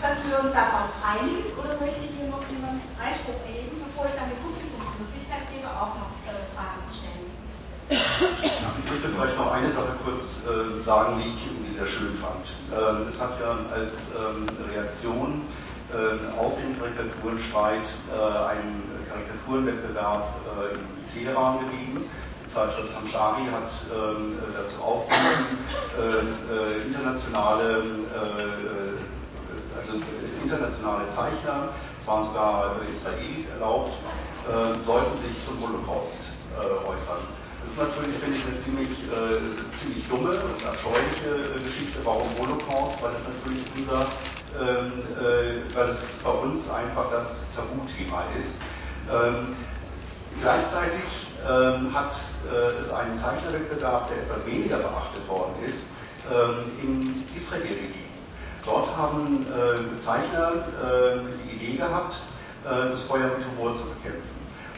[0.00, 4.28] Könnten wir uns darauf einigen oder möchte hier noch jemand Einspruch erheben, bevor ich dann
[4.32, 7.28] dem Publikum die Möglichkeit gebe, auch noch äh, Fragen zu stellen?
[7.88, 12.48] Ich möchte vielleicht noch eine Sache kurz äh, sagen, die ich irgendwie sehr schön fand.
[12.72, 15.42] Ähm, es hat ja als ähm, Reaktion
[15.92, 22.08] äh, auf den Karikaturenstreit äh, einen Karikaturenwettbewerb äh, in Teheran gegeben
[22.46, 25.58] Zeitschrift Hamshari hat ähm, dazu aufgerufen,
[25.96, 27.76] äh, äh, internationale, äh,
[29.76, 29.92] also
[30.42, 33.94] internationale Zeichner, es waren sogar Israelis erlaubt,
[34.46, 37.18] äh, sollten sich zum Holocaust äh, äußern.
[37.64, 41.98] Das ist natürlich, finde ich, eine ziemlich, äh, ziemlich dumme und abscheuliche Geschichte.
[42.04, 43.02] Warum Holocaust?
[43.02, 44.12] Weil es natürlich unser,
[44.60, 44.92] ähm,
[45.74, 48.60] weil es bei uns einfach das Tabuthema ist.
[49.10, 49.56] Ähm,
[50.40, 51.02] gleichzeitig
[51.48, 52.14] ähm, hat
[52.50, 55.86] äh, es einen Zeichnerwettbewerb, der etwas weniger beachtet worden ist,
[56.32, 58.04] ähm, in Israel gegeben.
[58.64, 62.16] Dort haben äh, Zeichner äh, die Idee gehabt,
[62.64, 64.32] äh, das Feuer mit Humor zu bekämpfen.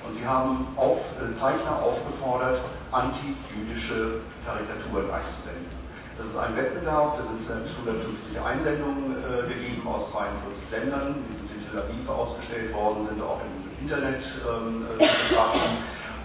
[0.06, 2.60] Und sie haben auf, äh, Zeichner aufgefordert,
[2.90, 5.86] anti-jüdische Karikaturen einzusenden.
[6.18, 11.50] Das ist ein Wettbewerb, da sind 150 Einsendungen äh, gegeben aus 42 Ländern, die sind
[11.52, 15.76] in Tel Aviv ausgestellt worden, sind auch im Internet ähm, zu betrachten.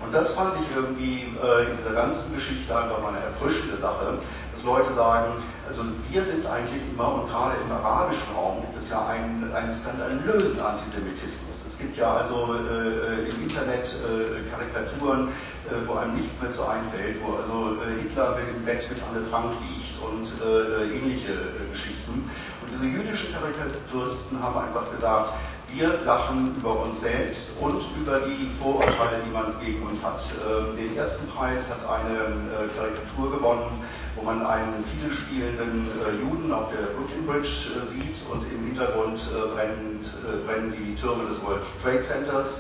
[0.03, 4.17] Und das fand ich irgendwie äh, in dieser ganzen Geschichte einfach mal eine erfrischende Sache,
[4.53, 5.33] dass Leute sagen,
[5.67, 9.71] also wir sind eigentlich immer, und gerade im arabischen Raum gibt es ja einen, einen
[9.71, 11.65] skandalösen Antisemitismus.
[11.67, 16.65] Es gibt ja also äh, im Internet äh, Karikaturen, äh, wo einem nichts mehr so
[16.65, 21.33] einfällt, wo also äh, Hitler im Bett mit Anne Frank liegt und äh, ähnliche
[21.71, 22.29] Geschichten.
[22.71, 25.33] Diese jüdischen Karikaturisten haben einfach gesagt,
[25.73, 30.21] wir lachen über uns selbst und über die Vorurteile, die man gegen uns hat.
[30.39, 33.83] Ähm, den ersten Preis hat eine äh, Karikatur gewonnen,
[34.15, 39.21] wo man einen vielspielenden äh, Juden auf der Brooklyn Bridge äh, sieht und im Hintergrund
[39.55, 42.55] brennen, die Türme des World Trade Centers.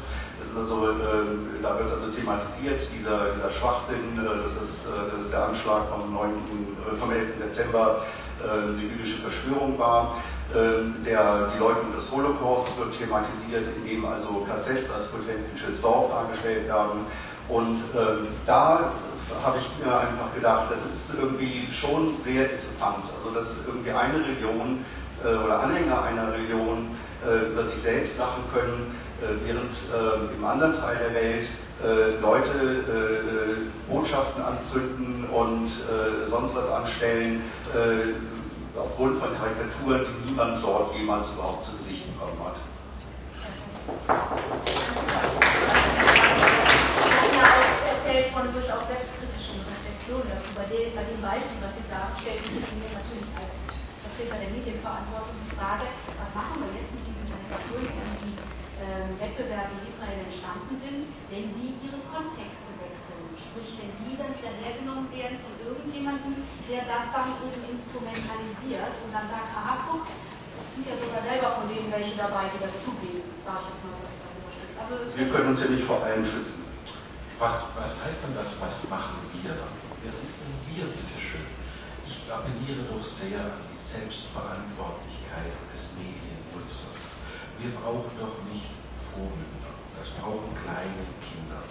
[0.57, 5.83] Also, ähm, da wird also thematisiert, dieser, dieser Schwachsinn, das ist, das ist der Anschlag
[5.87, 6.29] vom, 9.,
[6.99, 7.37] vom 11.
[7.37, 8.03] September,
[8.77, 10.15] die jüdische Verschwörung war.
[10.53, 16.67] Ähm, der, die Leugnung des Holocaust wird thematisiert, indem also KZs als potentisches Dorf dargestellt
[16.67, 17.05] werden.
[17.47, 18.91] Und ähm, da
[19.45, 23.05] habe ich mir einfach gedacht, das ist irgendwie schon sehr interessant.
[23.17, 24.83] Also dass irgendwie eine Religion
[25.23, 26.91] äh, oder Anhänger einer Religion
[27.25, 31.70] äh, über sich selbst lachen können, äh, während äh, im anderen Teil der Welt äh,
[32.21, 35.69] Leute äh, Botschaften anzünden und
[36.29, 37.41] sonst was anstellen
[38.77, 42.55] aufgrund von Karikaturen, die niemand dort jemals überhaupt zu Gesicht bekommen hat.
[47.31, 50.49] Ja auch erzählt von durchaus selbstkritischen Reflexionen dazu.
[50.55, 53.51] Bei dem, bei dem Beispiel, was Sie sagen, stellt sich mir natürlich als
[54.03, 55.87] Vertreter der Medienverantwortung die Frage,
[56.19, 58.45] was machen wir jetzt mit diesen Karikaturen, die an diesen
[58.81, 63.25] äh, Wettbewerben in Israel entstanden sind, wenn die ihre Kontexte wechseln.
[63.37, 69.11] Sprich, wenn die dann wieder hergenommen werden von irgendjemandem, der das dann eben instrumentalisiert und
[69.13, 72.75] dann sagt, aha, guck, es sind ja sogar selber von denen welche dabei, die das
[72.81, 74.07] zugeben, sage ich jetzt mal so.
[74.81, 76.65] Also, wir können uns ja nicht vor allem schützen.
[77.37, 79.73] Was, was heißt denn das, was machen wir dann?
[80.01, 81.45] Wer ist denn wir, bitteschön?
[82.11, 85.95] ich appelliere doch sehr an die Selbstverantwortlichkeit des
[86.61, 87.17] Mediennutzers.
[87.57, 88.69] Wir brauchen doch nicht
[89.13, 89.73] Vormünder.
[89.97, 91.61] Das brauchen kleine Kinder.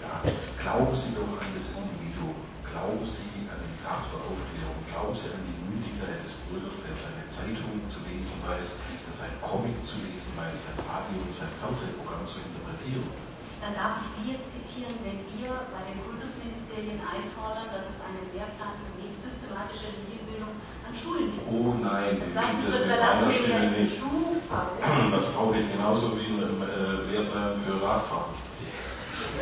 [0.00, 0.24] Ja,
[0.60, 2.36] glauben Sie doch an das Individuum.
[2.64, 4.80] Glauben Sie an die Kraft der Aufklärung.
[4.92, 8.76] Glauben Sie an die Mündigkeit des Bürgers, der seine Zeitung zu lesen weiß,
[9.06, 13.29] der sein Comic zu lesen weiß, sein Radio sein Fernsehprogramm zu interpretieren.
[13.60, 18.24] Dann darf ich Sie jetzt zitieren, wenn wir bei den Kultusministerien einfordern, dass es einen
[18.32, 21.46] Lehrplan für systematische Medienbildung an Schulen gibt.
[21.48, 24.00] Oh nein, das das lassen wir, mit meiner Stimme nicht.
[24.00, 24.62] Super.
[25.10, 28.34] Das brauche ich genauso wie einen äh, Lehrplan für Radfahren.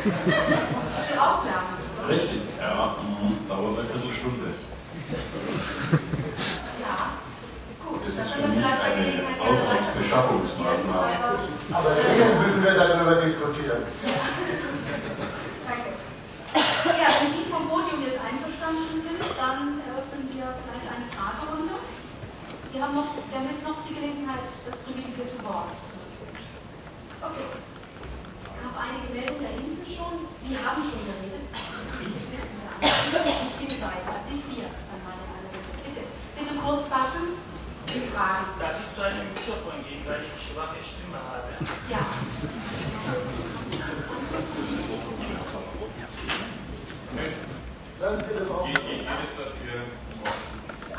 [0.03, 1.79] Für Aufwärmen.
[1.97, 2.09] oder?
[2.09, 3.47] Richtig, ja, mhm.
[3.47, 4.53] dauert eine Viertelstunde.
[6.81, 7.28] Ja.
[8.17, 9.29] Das ist können für wir mich vielleicht bei eine diskutieren.
[11.71, 13.83] Aber hier müssen wir darüber diskutieren.
[15.67, 15.89] Danke.
[16.99, 21.73] Ja, wenn Sie vom Podium jetzt einverstanden sind, dann eröffnen wir gleich eine Fragerunde.
[22.71, 26.29] Sie haben, noch, Sie haben jetzt noch die Gelegenheit, das privilegierte Wort zu nutzen.
[27.21, 27.49] Okay.
[28.55, 30.27] Ich habe einige Meldungen da hinten schon.
[30.43, 31.49] Sie haben schon geredet.
[31.99, 34.23] Ich bitte weiter.
[34.27, 35.71] Sie vier, dann mal der eine bitte.
[35.83, 36.01] Bitte,
[36.35, 37.58] bitte kurz fassen.
[37.89, 41.53] Darf ich zu einem Mikrofon gehen, weil ich schwache Stimme habe?
[41.89, 42.05] Ja.
[47.99, 48.67] Dann bitte auch.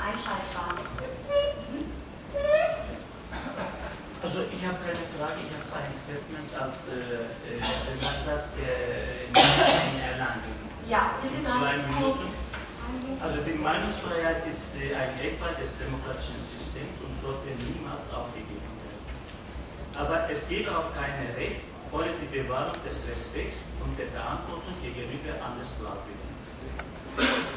[0.02, 0.78] Einschaltbar.
[4.22, 6.94] Also ich habe keine Frage, ich habe ein Statement, als äh,
[7.56, 9.36] äh, gesagt hat, äh, in
[10.00, 10.42] Erlangen.
[10.88, 12.18] Ja, bitte ganz Minuten.
[12.18, 12.49] kurz.
[13.20, 19.04] Also die Meinungsfreiheit ist äh, ein Eckpfeiler des demokratischen Systems und sollte niemals aufgegeben werden.
[19.94, 21.60] Aber es gibt auch kein Recht
[21.92, 26.30] ohne die Bewahrung des Respekts und der Verantwortung gegenüber Andersgläubigen.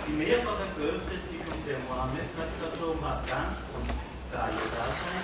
[0.07, 3.87] Die mehrfache Veröffentlichung der Mohammed-Karikatur mag ganz und
[4.33, 5.23] gar legal sein,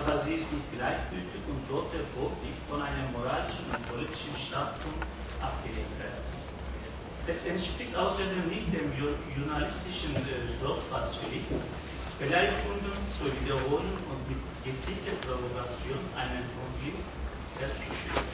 [0.00, 5.04] aber sie ist nicht gleichgültig und sollte folglich von einem moralischen und politischen Standpunkt
[5.44, 6.35] abgelehnt werden.
[7.28, 11.48] Es entspricht außerdem nicht dem jo- journalistischen äh, Sorgfaltspflicht,
[12.18, 17.02] Beleidigungen zu wiederholen und mit gezielter Provokation einen Konflikt
[17.58, 18.30] herzuschüren.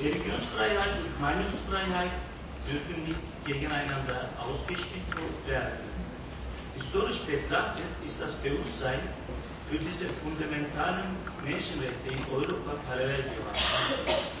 [0.00, 2.10] Religionsfreiheit und Meinungsfreiheit
[2.66, 5.04] dürfen nicht gegeneinander ausgespielt
[5.46, 5.92] werden.
[6.74, 9.00] Historisch betrachtet ist das Bewusstsein
[9.68, 13.94] für diese fundamentalen Menschenrechte in Europa parallel gewachsen.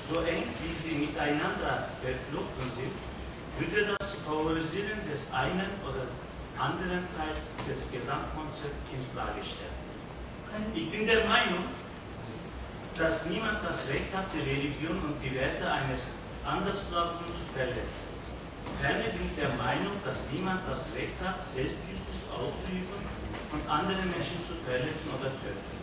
[0.08, 3.11] So eng wie sie miteinander verflochten sind,
[3.58, 6.06] würde das Favorisieren des einen oder
[6.58, 9.82] anderen Teils des Gesamtkonzepts in Frage stellen.
[10.74, 11.64] Ich bin der Meinung,
[12.96, 16.12] dass niemand das Recht hat, die Religion und die Werte eines
[16.44, 18.12] Andersgläubigen zu verletzen.
[18.80, 23.00] Ferner bin ich der Meinung, dass niemand das Recht hat, Selbstjustiz auszuüben
[23.52, 25.81] und andere Menschen zu verletzen oder töten.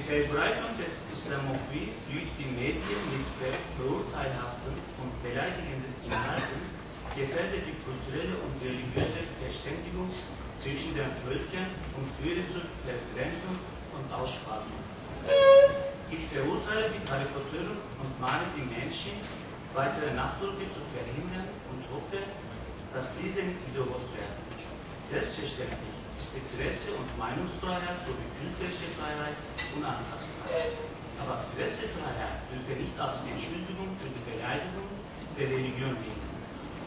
[0.00, 3.28] Verbreitung des Islamophobie durch die Medien mit
[3.76, 6.64] verurteilhaften und beleidigenden Inhalten
[7.12, 10.08] gefährdet die kulturelle und religiöse Verständigung
[10.56, 13.60] zwischen den Völkern und führt zur Verfremdung
[13.92, 14.80] und Ausspaltung.
[16.08, 19.12] Ich verurteile die Karikaturen und mahne die Menschen,
[19.76, 22.24] weitere Nachdrücke zu verhindern und hoffe,
[22.96, 24.40] dass diese nicht wiederholt werden.
[25.08, 26.01] Selbstverständlich
[26.54, 29.36] Presse- und Meinungsfreiheit sowie künstlerische Freiheit
[29.74, 30.46] unantastbar.
[31.18, 34.88] Aber Pressefreiheit dürfe nicht als Entschuldigung für die Beleidigung
[35.38, 36.32] der Religion dienen.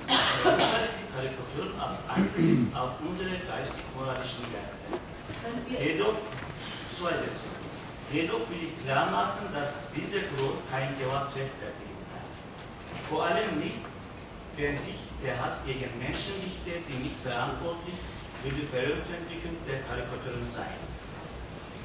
[0.05, 4.75] Die Karikaturen als Angriff auf unsere geistig-moralischen Werte.
[5.71, 6.17] Jedoch,
[6.93, 7.49] zwei Sätze.
[8.11, 12.27] Jedoch will ich klar machen, dass diese Brot kein Gewalt rechtfertigen kann.
[13.09, 13.81] Vor allem nicht,
[14.57, 17.95] wenn sich der Hass gegen Menschen richtet, die nicht verantwortlich
[18.45, 20.77] für die Veröffentlichung der Karikaturen seien.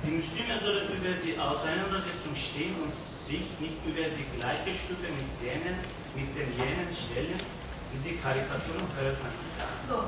[0.05, 2.93] Die Muslime sollen über die Auseinandersetzung stehen und
[3.25, 5.73] sich nicht über die gleiche Stufe mit denen,
[6.13, 9.81] mit den jenen stellen, die die Karikaturen veröffentlicht haben.
[9.89, 9.99] so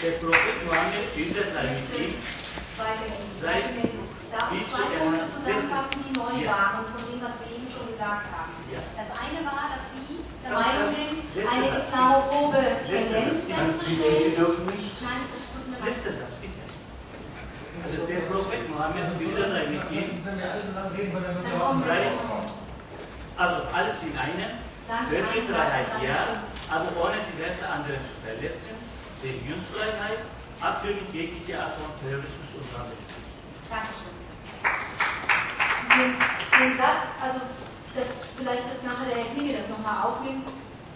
[0.00, 2.14] Der Prophet Mohammed, Friede sei mit ihm,
[2.80, 3.28] weitergehen?
[3.28, 3.68] Sei-
[4.32, 4.84] Darf ich wie zwei
[5.28, 8.57] zu zusammenfassen, die neu waren von dem, was wir eben schon gesagt haben?
[8.76, 13.46] Das eine war, dass Sie der Das- Meinung das- sind, eine islamophobe Letzter Tendenz Satz.
[13.86, 14.36] Sie, Sie festzustellen.
[14.36, 14.96] dürfen nicht.
[15.02, 15.94] Nein, das tut mir leid.
[15.94, 16.62] Satz, bitte.
[17.84, 19.64] Also der Prophet Mohammed, kommen wir sei,
[22.10, 22.48] zum-
[23.36, 24.50] also alles in einem,
[24.88, 28.74] Satz, ja, aber ohne die Werte anderer zu verletzen,
[29.22, 30.18] Religionsfreiheit,
[30.60, 33.30] Ablehnung jeglicher Art von Terrorismus und Vandalismus.
[33.70, 34.16] Dankeschön.
[35.94, 37.40] Den, den Satz, also
[37.98, 40.46] das, vielleicht ist nachher der Herr Knigge das nochmal aufnimmt,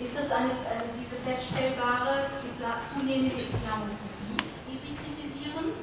[0.03, 5.79] Ist das eine, eine diese feststellbare Islam, zunehmende Islamophobie, die Sie kritisieren,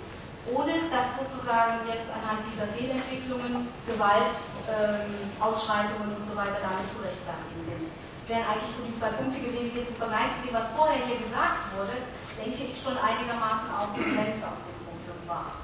[0.51, 4.35] ohne dass sozusagen jetzt anhand dieser Fehlentwicklungen Gewalt,
[4.67, 5.07] ähm,
[5.39, 7.87] Ausschreitungen und so weiter damit zu sind?
[7.87, 10.67] Das wären eigentlich so die zwei Punkte gewesen, die jetzt im Vergleich zu dem, was
[10.75, 11.95] vorher hier gesagt wurde,
[12.35, 15.63] denke ich schon einigermaßen auf dem Grenz auf dem Punkt war.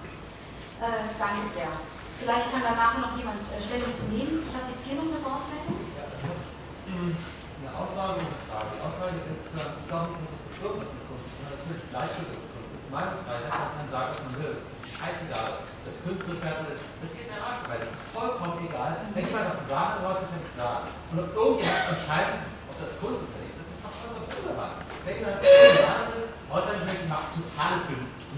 [0.79, 1.75] Äh, danke sehr.
[2.20, 4.39] Vielleicht kann danach noch jemand äh, Stellung zu nehmen.
[4.47, 5.76] Ich habe jetzt hier noch eine Wortmeldung.
[5.99, 8.68] Ja, eine Aussage und eine Frage.
[8.72, 12.72] Die Aussage ist, äh, nicht, dass es Kunst ist, es ist wirklich Gleichstellungskunst.
[12.72, 14.53] Es ist Meinungsfreiheit, man kann sagen, was man will.
[14.55, 15.49] Es ist scheißegal,
[15.84, 16.84] das künstlerisch wertvoll ist.
[17.03, 18.91] Das geht mir Arsch weil das ist vollkommen egal.
[19.11, 20.88] Wenn jemand zu sagen hat, kann ich sagen.
[21.11, 24.84] Und ob irgendjemand entscheidet, ob das Kunst ist oder nicht, das ist doch vollkommen irrelevant.
[25.05, 27.85] Wenn der Meinung ist, außer ich mache totales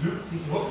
[0.04, 0.20] Glück,
[0.52, 0.68] Druck.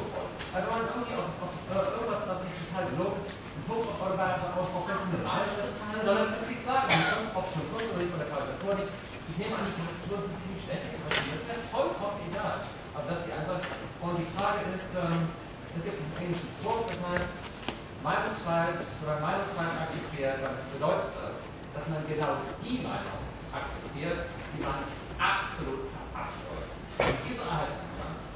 [0.53, 3.97] Also wenn man irgendwie auf, auf, irgendwas, was nicht total gelungen ist, einen Punkt auf
[4.05, 4.21] eure
[4.61, 6.93] auf, auf das moralisch ist, dann soll das natürlich sagen.
[7.33, 8.93] Ob es von Kunst oder nicht von der Karikatur nicht.
[9.25, 11.33] Ich nehme an, die Karikaturen sind ziemlich schlecht interpretiert.
[11.33, 12.57] Das wäre vollkommen egal.
[12.93, 13.65] Aber das ist die Antwort.
[13.65, 15.25] Und die Frage ist, ähm,
[15.73, 17.31] es gibt einen englischen Spruch, das heißt,
[18.05, 21.35] Meinungsfreiheit, man Meinungsfreiheit akzeptiert, dann bedeutet das,
[21.73, 23.26] dass man genau die Meinung
[23.57, 24.85] akzeptiert, die man
[25.17, 26.69] absolut verabscheut.
[27.01, 27.87] Und diese Einheit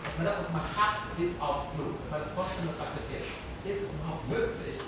[0.03, 3.25] dass man das, was man hasst, bis aufs Blut, dass man trotzdem das akzeptiert.
[3.63, 4.81] Ist es überhaupt möglich,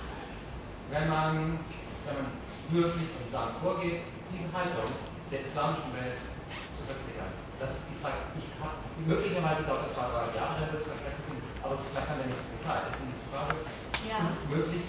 [0.90, 1.62] wenn man,
[2.04, 2.30] wenn man
[2.74, 4.02] wirklich und dann vorgeht,
[4.34, 4.90] diese Haltung
[5.30, 6.18] der islamischen Welt
[6.76, 7.30] zu verklären?
[7.62, 8.20] Das ist die Frage.
[8.36, 8.74] Ich habe
[9.06, 12.28] möglicherweise dauert es zwei, drei Jahre, dann wird es vielleicht sind, aber vielleicht haben wir
[12.28, 12.82] nicht so viel Zeit.
[12.90, 13.54] Deswegen ist die Frage,
[14.10, 14.18] ja.
[14.26, 14.86] ist es möglich,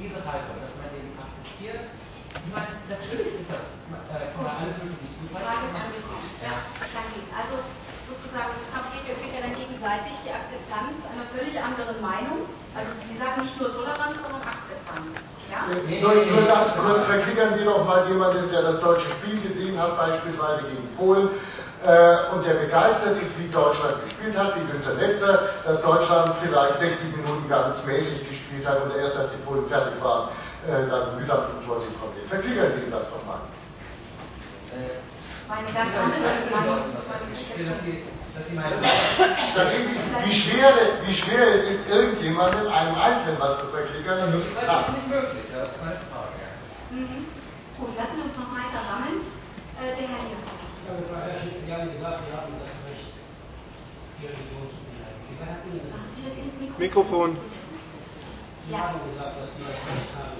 [0.00, 1.92] diese Haltung, dass man den akzeptiert,
[2.34, 3.74] ich meine, natürlich ist das,
[4.14, 6.26] äh, kann man alles ist angekommen.
[6.42, 6.62] Ja.
[7.34, 7.54] Also
[8.06, 8.70] sozusagen, es
[9.06, 12.46] geht, geht ja dann gegenseitig die Akzeptanz einer völlig anderen Meinung.
[12.74, 15.10] Also Sie sagen nicht nur Toleranz, sondern Akzeptanz.
[15.50, 15.66] Ja?
[15.86, 19.78] Nee, nur, nur ganz kurz verklickern Sie doch mal jemanden, der das deutsche Spiel gesehen
[19.78, 21.30] hat, beispielsweise gegen Polen,
[21.82, 26.78] äh, und der begeistert ist, wie Deutschland gespielt hat, wie Günter Netzer, dass Deutschland vielleicht
[26.78, 30.28] 60 Minuten ganz mäßig gespielt hat und erst als die Polen fertig waren,
[30.68, 32.28] äh, dann gekommen ist.
[32.28, 33.40] Verklickern Sie das doch mal.
[35.48, 36.20] Meine ganz andere
[36.54, 36.84] Meinung
[40.24, 40.72] wie schwer,
[41.04, 44.30] wie schwer es ist, irgendjemandem einem Einzelnen was zu verklickern.
[44.30, 46.38] Das ist nicht möglich, das ist meine Frage.
[46.90, 47.26] Mhm.
[47.78, 49.26] Gut, lassen wir uns noch weiter sammeln.
[49.80, 50.38] Äh, der Herr hier.
[50.38, 53.10] Ja, Frau Herrschel, Sie haben gesagt, Sie haben das Recht,
[54.20, 55.34] die Religion zu beleidigen.
[55.34, 57.36] Wer hat Ihnen das Mikrofon?
[58.70, 60.30] Das das beleidigen.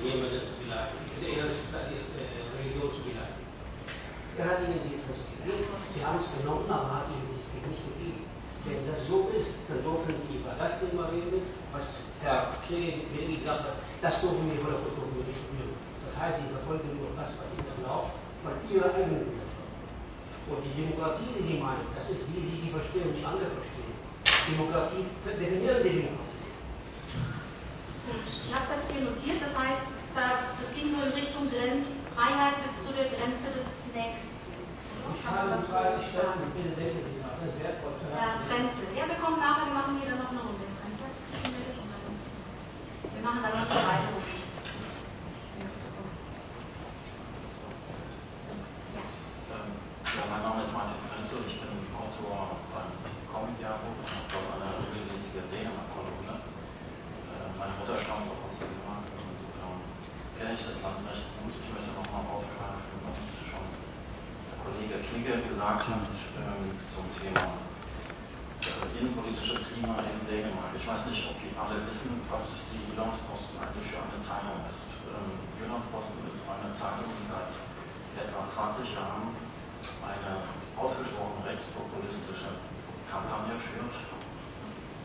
[4.38, 5.66] Wer hat Ihnen dieses Recht gegeben?
[5.66, 8.22] Sie haben es genommen, aber hat Ihnen Recht nicht gegeben.
[8.70, 11.42] Wenn das so ist, dann dürfen Sie über das Thema reden,
[11.74, 13.82] was Herr Knege gesagt hat.
[13.98, 15.74] Das dürfen wir von der Kultur nicht berühren.
[16.06, 18.14] Das heißt, Sie verfolgen nur das, was Sie glauben,
[18.46, 19.42] von Ihrer eigenen.
[20.46, 23.90] Und die Demokratie, die Sie meinen, das ist, wie Sie sie verstehen nicht andere verstehen.
[24.54, 26.30] Demokratie, definieren Sie Demokratie.
[28.11, 29.86] Gut, ich habe das hier notiert, das heißt,
[30.18, 34.34] das ging so in Richtung Grenzfreiheit bis zu der Grenze des Nächsten.
[35.14, 36.74] Ich habe eine Frage gestellt Sie
[37.22, 37.94] nach, das ist wertvoll.
[38.11, 38.82] Ja, Grenze.
[38.98, 40.66] Ja, wir kommen nachher, wir machen hier dann noch eine Runde.
[40.66, 40.74] Wir
[43.22, 44.26] machen dann noch eine zweite Runde.
[50.11, 52.90] Ja, mein Name ist Martin Frenzel, ich bin Autor beim
[53.30, 56.34] Comic-Jahrbuch und habe dort eine regelmäßige Dänemark-Kolumne.
[57.30, 59.76] Äh, meine Mutter stammt auch aus Dänemark, insofern
[60.40, 61.52] kenne ich das Land recht gut.
[61.52, 63.68] Ich möchte nochmal aufgreifen, was schon
[64.48, 66.08] der Kollege Knigge gesagt hat
[66.40, 67.61] ähm, zum Thema
[68.64, 70.72] äh, innenpolitisches Klima in Dänemark.
[70.72, 74.88] Ich weiß nicht, ob die alle wissen, was die Jyllandsposten eigentlich für eine Zeitung ist.
[75.12, 77.52] Ähm, Jyllandsposten ist eine Zeitung, die seit
[78.16, 79.36] etwa 20 Jahren
[80.00, 80.48] eine
[80.80, 82.56] ausgesprochen rechtspopulistische
[83.04, 83.92] Kampagne führt,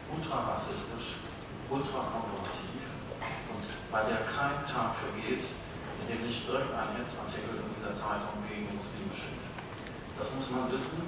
[0.08, 1.20] ultrarassistisch,
[1.70, 2.82] ultrakonservativ
[3.54, 8.70] und bei der kein Tag vergeht, in dem nicht irgendein Hetzartikel in dieser Zeitung gegen
[8.70, 9.46] Muslime steht.
[10.20, 11.02] Das muss man wissen,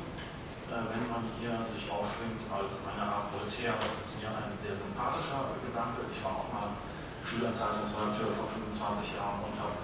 [0.67, 3.77] äh, wenn man hier sich aufschwingt als eine Art Voltaire.
[3.77, 6.03] Das ist mir ein sehr sympathischer Gedanke.
[6.11, 6.75] Ich war auch mal
[7.23, 9.77] Schülerzeitungsredakteur vor 25 Jahren und habe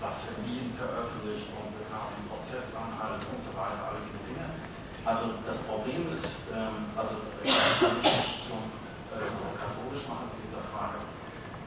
[0.00, 4.46] Blasphemien veröffentlicht und bekam Prozessanhalt und so weiter, all diese Dinge.
[5.04, 8.60] Also das Problem ist, ähm, also ich mich nicht zum
[9.14, 9.28] äh,
[9.92, 11.04] katholisch machen in dieser Frage,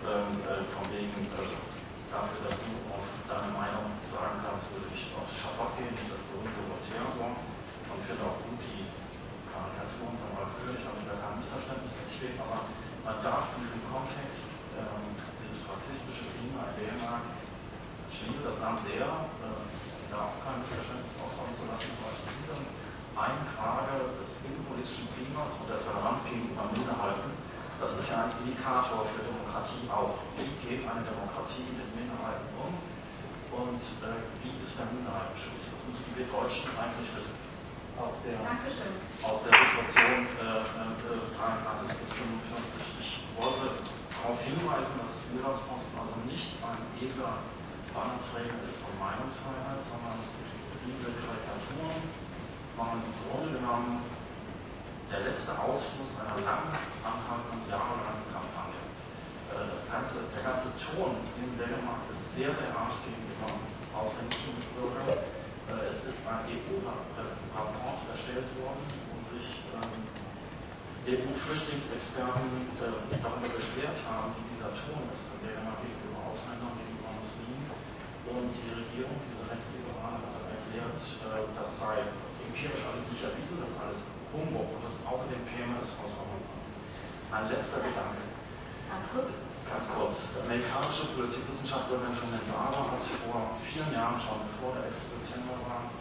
[0.02, 1.54] ähm, äh, von wegen äh,
[2.10, 6.62] dafür, dass du auf deine Meinung sagen kannst, würde ich auf Schafott gehen, das berühmte
[6.66, 7.38] Voltaire-Wort.
[7.38, 8.90] Und ich finde auch gut die
[9.54, 12.66] Karikaturen von König, damit da kein Missverständnis entsteht, aber
[13.06, 15.06] man darf diesen Kontext, ähm,
[15.46, 17.30] dieses rassistische Klima in Dänemark
[18.10, 19.60] ich liebe das Land sehr, äh,
[20.10, 22.58] da auch kein Missverständnis aufkommen zu lassen, aber in dieser
[23.16, 27.45] einen Frage des innenpolitischen Klimas und der Toleranz gegenüber Minderheiten,
[27.80, 30.16] das ist ja ein Indikator für Demokratie auch.
[30.40, 32.72] Wie geht eine Demokratie mit Minderheiten um
[33.56, 35.72] und äh, wie ist der Minderheitenschutz?
[35.72, 37.38] Das müssen wir Deutschen eigentlich wissen.
[37.96, 38.36] Aus der,
[39.24, 42.84] aus der Situation äh, 33 bis 45.
[43.00, 47.40] Ich wollte darauf hinweisen, dass Bildungsposten also nicht ein edler
[47.96, 50.20] Bannerträger ist von Meinungsfreiheit, sondern
[50.84, 52.04] diese Karikaturen
[52.76, 54.04] waren im Grunde genommen
[55.12, 56.74] der letzte Ausfluss einer langen
[57.06, 58.82] anhaltenden, jahrelangen Kampagne.
[59.54, 63.54] Äh, das ganze, der ganze Ton in Dänemark ist sehr, sehr hart gegenüber
[63.94, 65.22] ausländischen Bürgern.
[65.70, 68.82] Äh, es ist ein EU-Rapport erstellt worden,
[69.14, 69.94] wo sich ähm,
[71.06, 72.50] EU-Flüchtlingsexperten
[72.82, 77.70] äh, darüber beschwert haben, wie dieser Ton ist in Dänemark gegenüber Ausländern, gegenüber Muslimen.
[78.26, 82.02] Und die Regierung, diese Rechtsliberale, hat erklärt, das sei
[82.56, 84.00] empirisch alles nicht erwiesen, das ist alles
[84.32, 86.56] Humbug und das, außerdem käme es aus Europa.
[87.36, 88.24] Ein letzter Gedanke.
[88.88, 89.32] Ganz kurz.
[89.68, 90.16] Ganz kurz.
[90.40, 95.04] Amerikanische Politikwissenschaftlerin Janet Barber hat vor vielen Jahren, schon bevor der 11.
[95.20, 95.92] September war,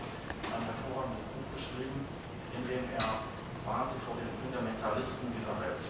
[0.55, 2.07] ein hervorragendes Buch geschrieben,
[2.55, 3.27] in dem er
[3.67, 5.83] warnte vor den Fundamentalisten dieser Welt.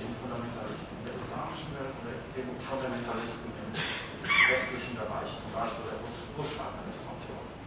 [0.00, 6.00] Den Fundamentalisten der islamischen Welt und den Fundamentalisten im westlichen Bereich, zum Beispiel der
[6.38, 7.57] Bush-Administration.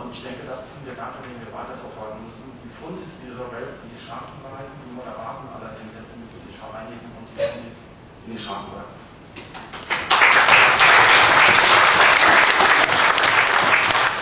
[0.00, 2.48] Und ich denke, das ist ein Gedanke, den wir weiterverfolgen müssen.
[2.64, 7.28] Die Fundis dieser Welt, die Schatten weisen, die Moderaten aller die müssen sich vereinigen und
[7.28, 7.76] die Fundis
[8.24, 8.96] in die Schatten weisen.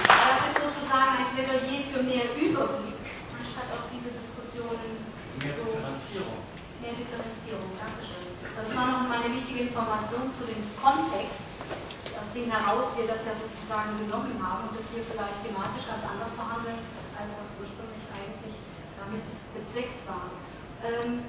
[0.02, 2.98] Das ist sozusagen ein Plädoyer für mehr Überblick,
[3.38, 4.98] anstatt auf diese Diskussionen
[5.38, 6.47] mehr Differenzierung.
[6.80, 8.28] Mehr Differenzierung, Dankeschön.
[8.54, 11.48] Das war noch mal eine wichtige Information zu dem Kontext
[12.18, 16.02] aus dem heraus wir das ja sozusagen genommen haben und dass wir vielleicht thematisch ganz
[16.02, 16.76] anders verhandeln,
[17.14, 18.58] als das ursprünglich eigentlich
[18.98, 19.24] damit
[19.54, 20.28] bezweckt war.
[20.82, 21.22] Ähm,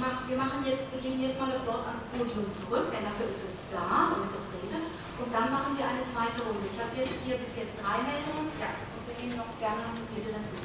[0.00, 3.44] mach, wir machen jetzt, geben jetzt mal das Wort ans Podium zurück, denn dafür ist
[3.44, 4.88] es da, damit es redet.
[5.20, 6.66] Und dann machen wir eine zweite Runde.
[6.66, 8.48] Ich habe jetzt hier bis jetzt drei Meldungen.
[8.58, 10.58] Ja, und wir nehmen noch gerne noch bitte dazu.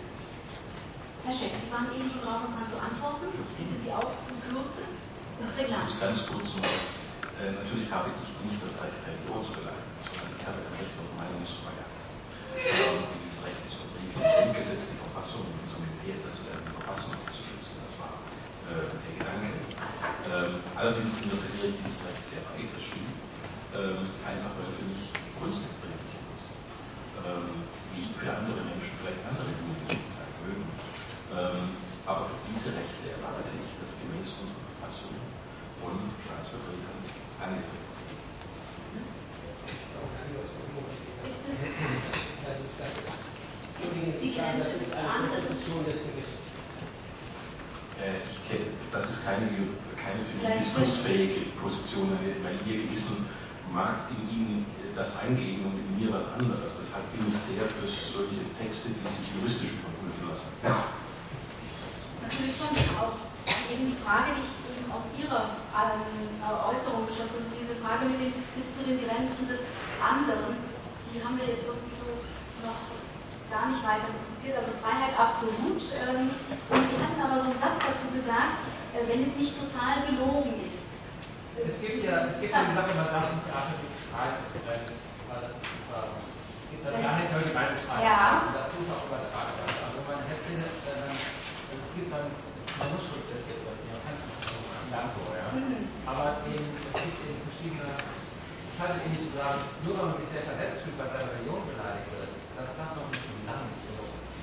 [1.28, 3.36] Herr Scheck, Sie waren eben schon drauf und zu antworten.
[3.36, 4.88] Bitte Sie auch in Kürze.
[5.59, 5.91] Prägnant.
[5.99, 6.71] Ganz kurz nur.
[7.36, 10.95] Äh, natürlich habe ich nicht das Recht, Religion zu beleidigen, sondern ich habe ein Recht
[10.95, 11.91] auf Meinungsfreiheit.
[12.71, 16.55] Ähm, dieses Recht ist verbrieft im Grundgesetz, die Verfassung und unser Militär ist dazu da,
[16.63, 17.75] die Verfassung zu schützen.
[17.84, 18.23] Das war
[18.71, 19.51] äh, der Gedanke.
[20.32, 23.19] Ähm, allerdings interpretiere ich dieses Recht sehr weit, stimmt.
[23.75, 26.55] Ähm, einfach weil für mich grundsätzlich ist.
[27.19, 29.51] Ähm, wie für andere Menschen vielleicht andere.
[29.51, 30.07] Ähm,
[31.38, 35.14] aber für diese Rechte erwarte ich, dass gemäß unserer Verfassung
[35.78, 35.94] von
[36.26, 36.98] Staatsvertretern
[37.38, 37.86] angegriffen.
[45.86, 46.34] Des Gerichts.
[47.98, 49.46] Ich kenne, das ist keine,
[49.98, 50.22] keine
[50.58, 53.26] diskursfähige Position, weil Ihr Gewissen
[53.74, 54.66] mag in Ihnen
[54.96, 56.74] das eingehen und in mir was anderes.
[56.82, 60.58] Deshalb bin ich sehr für solche Texte, die sich juristisch überprüfen lassen.
[62.24, 63.18] Natürlich schon, auch
[63.70, 68.20] eben die Frage, die ich eben aus Ihrer ähm, Äußerung geschöpft habe, diese Frage mit
[68.20, 69.63] den, bis zu den Grenzen des
[69.99, 70.55] anderen,
[71.11, 72.09] die haben wir jetzt irgendwie so
[72.63, 72.80] noch
[73.49, 74.59] gar nicht weiter diskutiert.
[74.59, 75.80] Also Freiheit absolut.
[75.97, 76.32] Ähm,
[76.70, 78.61] und Sie hatten aber so einen Satz dazu gesagt,
[78.95, 81.01] äh, wenn es nicht total gelogen ist.
[81.57, 84.93] Es gibt ja, es gibt ja die Sache, man darf nicht Theater mit Streit trennen,
[85.26, 86.13] weil das ist sozusagen,
[86.72, 88.03] gibt dann gar nicht nur die beiden Streits.
[88.03, 88.47] Ja.
[88.51, 89.68] Das ist auch übertragbar.
[89.68, 91.11] Also man hätte, äh,
[91.74, 92.28] es gibt dann,
[92.80, 94.47] man muss Schriftstücke überziehen, man kann es nicht
[94.88, 95.47] Blanco, ja.
[95.51, 95.91] Mhm.
[96.07, 100.32] Aber eben, es gibt eben verschiedene, ich halte eben zu sagen, nur wenn man sich
[100.32, 104.07] sehr verletzt fühlt, weil seine Religion beleidigt wird, dass das noch nicht lang nicht genug
[104.15, 104.36] ist.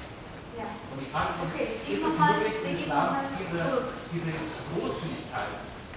[0.61, 0.69] Ja.
[0.93, 3.09] Und die Frage ist, okay, ist es möglich, im Islam
[3.41, 3.63] diese,
[4.13, 4.33] diese
[4.69, 5.53] Großzügigkeit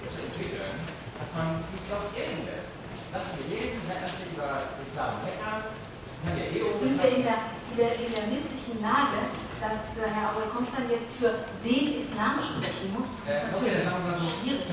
[0.07, 0.75] zu entwickeln,
[1.19, 2.71] dass man die Glaube jeden lässt?
[3.11, 5.63] Lassen wir jeden letztendlich über Islam meckern,
[6.26, 7.38] sind wir in der,
[7.72, 9.30] in der, in der misslichen Lage,
[9.61, 13.09] dass äh, Herr Aul Komstan jetzt für den Islam sprechen muss.
[13.26, 13.86] Das ist natürlich
[14.41, 14.65] schwierig.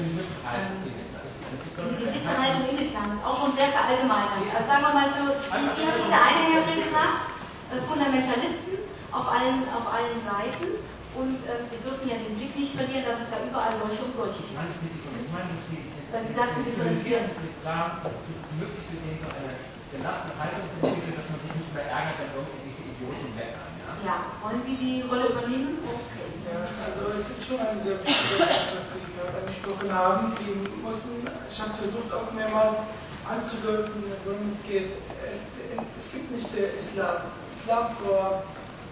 [1.74, 4.48] Eine gewisse Haltung im Islam ist auch schon sehr verallgemeinert.
[4.52, 7.34] Also sagen wir mal, für, wie hat es der eine Herr hier gesagt?
[7.72, 8.74] Äh, Fundamentalisten
[9.12, 10.80] auf allen, auf allen Seiten.
[11.14, 14.14] Und äh, wir dürfen ja den Blick nicht verlieren, dass es ja überall solche und
[14.18, 14.58] solche gibt.
[14.58, 17.30] Weil Sie sagten, differenzieren.
[17.30, 21.72] Islam, ist möglich für den so eine gelassene Haltung zu entwickeln, dass man sich nicht
[21.74, 23.70] mehr ärgert, wenn irgendwelche Idioten meckern.
[23.78, 23.92] Ja?
[24.02, 25.78] ja, wollen Sie die Rolle übernehmen?
[25.86, 26.26] Okay.
[26.50, 30.22] Ja, also es ist schon ein sehr wichtiges, was Sie gerade angesprochen haben.
[30.42, 32.78] Die Muslimen, ich habe versucht auch mehrmals
[33.24, 34.92] anzudeuten, worum es geht.
[35.24, 37.32] Es gibt nicht den Islam.
[37.56, 38.44] Islam vor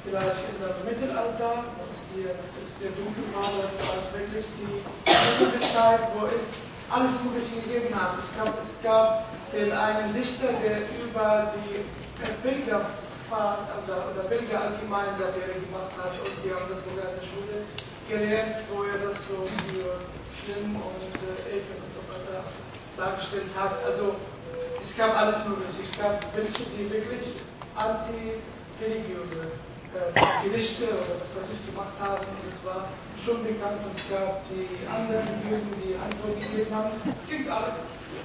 [0.03, 2.32] vielleicht in das Mittelalter, das hier
[2.80, 4.80] sehr dunkel war, als wirklich die
[5.76, 6.57] Zeit, wo es
[6.90, 8.18] alles Mögliche gegeben hat.
[8.18, 11.84] Es gab, es gab den einen Dichter, der über die
[12.42, 17.26] Pilgerfahrt oder, oder Pilger allgemein Satire gemacht hat und die haben das sogar in der
[17.28, 17.57] Schule
[18.09, 20.00] gelernt, wo er das so für
[20.40, 22.40] schlimm und äh, ekel und so weiter
[22.96, 23.76] dargestellt hat.
[23.84, 24.16] Also
[24.80, 25.84] es gab alles Mögliche.
[25.84, 27.36] Es gab welche, die wirklich
[27.76, 29.53] anti-religiöse
[29.92, 32.24] äh, Gerichte oder was weiß ich gemacht haben.
[32.24, 32.88] Es war
[33.20, 36.90] schon bekannt es gab die anderen Religiösen, die Antwort gegeben haben.
[36.96, 37.76] Es klingt alles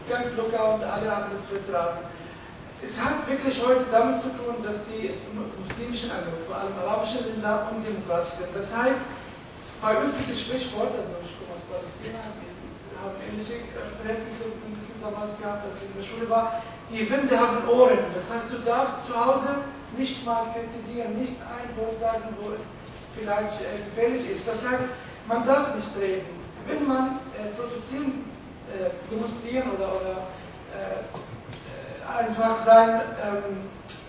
[0.10, 2.00] ganz locker und alle haben es vertragen.
[2.82, 7.68] Es hat wirklich heute damit zu tun, dass die muslimischen, also vor allem arabischen Länder
[7.74, 8.54] undemokratisch sind.
[8.54, 9.02] Das heißt,
[9.82, 14.50] bei uns gibt es Sprichwort, also ich komme aus Palästina, wir haben ähnliche äh, Verhältnisse
[14.50, 16.62] ein bisschen damals gehabt, als ich in der Schule war.
[16.90, 18.00] Die Winde haben Ohren.
[18.14, 19.66] Das heißt, du darfst zu Hause
[19.98, 22.62] nicht mal kritisieren, nicht ein Wort sagen, wo es
[23.18, 24.48] vielleicht äh, gefährlich ist.
[24.48, 24.90] Das heißt,
[25.28, 26.30] man darf nicht reden.
[26.66, 28.26] Wenn man äh, produzieren,
[28.68, 30.16] äh, demonstrieren oder, oder
[30.76, 33.64] äh, äh, einfach sein ähm,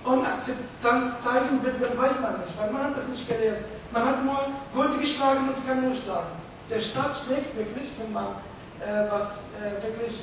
[0.05, 3.65] Unakzeptanz zeigen will, dann weiß man nicht, weil man hat das nicht gelernt.
[3.93, 4.39] Man hat nur
[4.75, 6.35] Gurte geschlagen und kann nur schlagen.
[6.71, 8.35] Der Staat schlägt wirklich, wenn man
[8.83, 9.39] äh, was
[9.83, 10.23] wirklich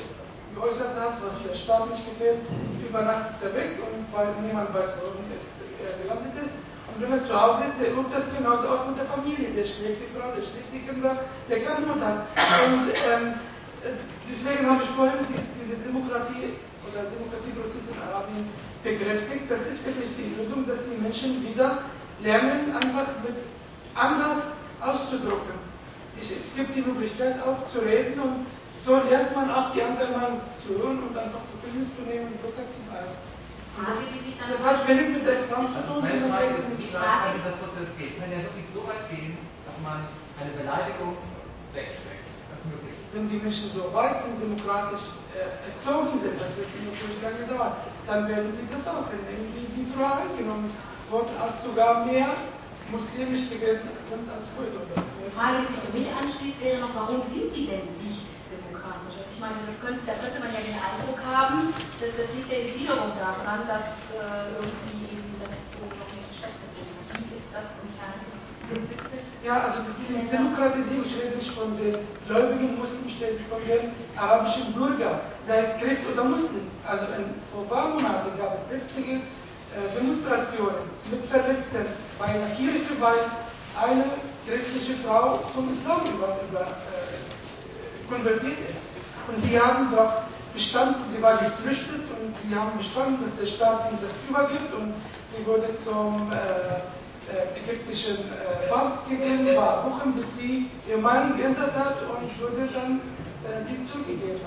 [0.56, 2.40] geäußert hat, was der Staat nicht gefällt,
[2.80, 6.56] über Nacht ist er weg und weil niemand weiß, warum er gelandet ist.
[6.96, 9.52] Und wenn er zu Hause ist, der übt das genauso aus mit der Familie.
[9.52, 11.18] Der schlägt die Frau, der schlägt die Kinder,
[11.50, 12.24] der kann nur das.
[12.64, 13.36] Und ähm,
[14.30, 18.50] deswegen habe ich vorhin die, diese Demokratie oder Demokratieprozess in Arabien
[18.84, 19.46] bekräftigt.
[19.50, 21.86] Das ist wirklich die Lösung, dass die Menschen wieder
[22.22, 23.38] lernen, einfach mit
[23.94, 24.50] anders
[24.82, 25.58] auszudrücken.
[26.22, 28.46] Ich, es gibt die Möglichkeit auch zu reden und
[28.86, 30.32] so lernt man auch die anderen mal
[30.62, 31.42] zu hören und einfach
[31.76, 33.12] Kenntnis zu nehmen und locker zu bleiben.
[34.48, 36.00] Das hat wenig mit der Islam zu tun.
[36.02, 38.16] Meine Frage ist, wie weit dieser Prozess geht.
[38.16, 39.36] Kann ja wirklich so weit gehen,
[39.68, 40.08] dass man
[40.40, 41.18] eine Beleidigung
[41.74, 42.14] wegsteckt.
[43.16, 47.80] Wenn die Menschen so weit sind, demokratisch äh, erzogen sind, das wird natürlich lange dauern,
[48.03, 50.68] dann werden sie das auch wie die Frau eingenommen
[51.07, 52.36] wurden, als sogar mehr
[52.91, 54.84] muslimisch gewesen sind als früher.
[54.84, 59.16] Die Frage, die für mich anschließt, wäre noch, warum sind sie denn nicht demokratisch.
[59.16, 62.51] Also ich meine, das könnte, da könnte man ja den Eindruck haben, dass das liegt
[62.51, 67.16] ja wiederum daran, dass äh, irgendwie das so noch nicht stattgefunden hat.
[67.16, 68.35] Wie ist das im Kern?
[69.43, 71.05] Ja, also die Demokratisierung,
[71.38, 71.95] nicht von den
[72.28, 76.66] gläubigen Muslimen, rede von den arabischen Bürgern, sei es Christ oder Muslim.
[76.88, 81.86] Also in, vor ein paar Monaten gab es heftige äh, Demonstrationen mit Verletzten
[82.18, 83.22] bei einer Kirche, weil
[83.78, 84.05] eine
[84.47, 88.82] christliche Frau zum Islam über, über äh, konvertiert ist.
[89.28, 90.22] Und sie haben darauf
[90.53, 94.93] bestanden, sie war geflüchtet und sie haben bestanden, dass der Staat ihnen das übergibt und
[95.36, 96.82] sie wurde zum äh,
[97.32, 102.70] äh, ägyptischen äh, Papst gegeben, war Wochen, bis sie ihr Meinung geändert hat und wurde
[102.74, 103.02] dann
[103.46, 104.42] äh, sie zugegeben.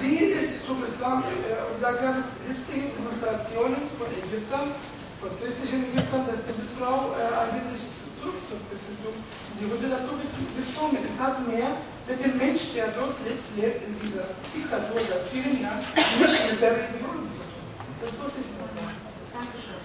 [0.00, 4.72] Sie ist zum Islam äh, und da gab es heftige Demonstrationen von Ägyptern,
[5.20, 7.84] von christlichen Ägyptern, dass diese Frau äh, eigentlich
[8.20, 9.16] zurück zur Christentum.
[9.60, 10.16] Sie wurde dazu
[10.56, 10.98] gezwungen.
[11.04, 11.76] Es hat mehr
[12.08, 16.60] mit dem Mensch, der dort lebt, lebt in dieser Diktatur seit vielen Jahren, nicht mit
[16.60, 17.64] der Religion zu tun.
[18.00, 19.03] Das wollte ich nur sagen.
[19.34, 19.82] Dankeschön.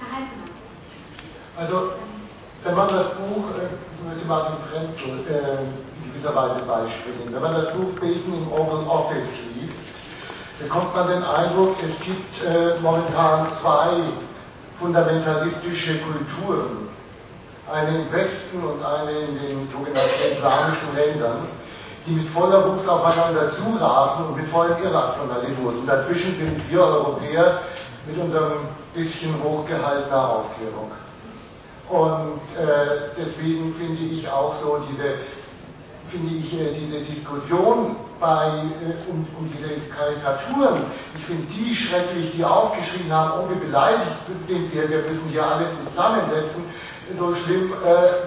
[0.00, 0.50] Herr Heinzemann.
[1.56, 1.92] Also,
[2.64, 3.70] wenn man das Buch, äh,
[4.08, 8.82] möchte Martin Frenzel äh, in gewisser Weise beispringen, wenn man das Buch Beten im Oval
[8.88, 9.94] Office liest,
[10.58, 14.02] bekommt man den Eindruck, es gibt äh, momentan zwei
[14.80, 16.88] fundamentalistische Kulturen
[17.72, 21.46] eine im Westen und eine in den sogenannten islamischen Ländern,
[22.04, 25.74] die mit voller Wucht aufeinander zurasen und mit vollem Irrationalismus.
[25.76, 27.60] Und dazwischen sind wir Europäer
[28.06, 28.52] mit unserem
[28.94, 30.90] bisschen hochgehaltener Aufklärung.
[31.88, 35.14] Und äh, deswegen finde ich auch so diese,
[36.08, 40.84] finde ich äh, diese Diskussion bei, äh, um, um diese Karikaturen,
[41.16, 44.10] ich finde die schrecklich, die aufgeschrieben haben, oh wie beleidigt
[44.46, 46.64] sind wir, wir müssen hier alle zusammensetzen
[47.18, 47.72] so schlimm,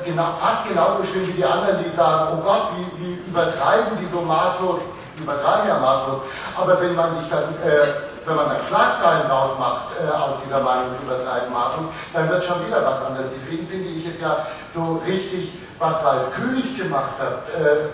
[0.04, 4.06] genau, fast genauso schlimm wie die anderen, die sagen, oh Gott, wie, wie übertreiben die
[4.14, 4.82] so maßlos,
[5.18, 6.22] übertreiben ja maßlos,
[6.56, 10.62] aber wenn man sich dann, äh, wenn man dann Schlagzeilen draus macht äh, aus dieser
[10.62, 13.28] Meinung übertreiben maßlos, dann wird schon wieder was anderes.
[13.40, 17.90] Deswegen finde ich es ja so richtig, was Ralf König gemacht hat, äh,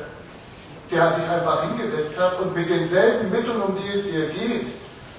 [0.91, 4.67] der sich einfach hingesetzt hat und mit denselben Mitteln, um die es hier geht,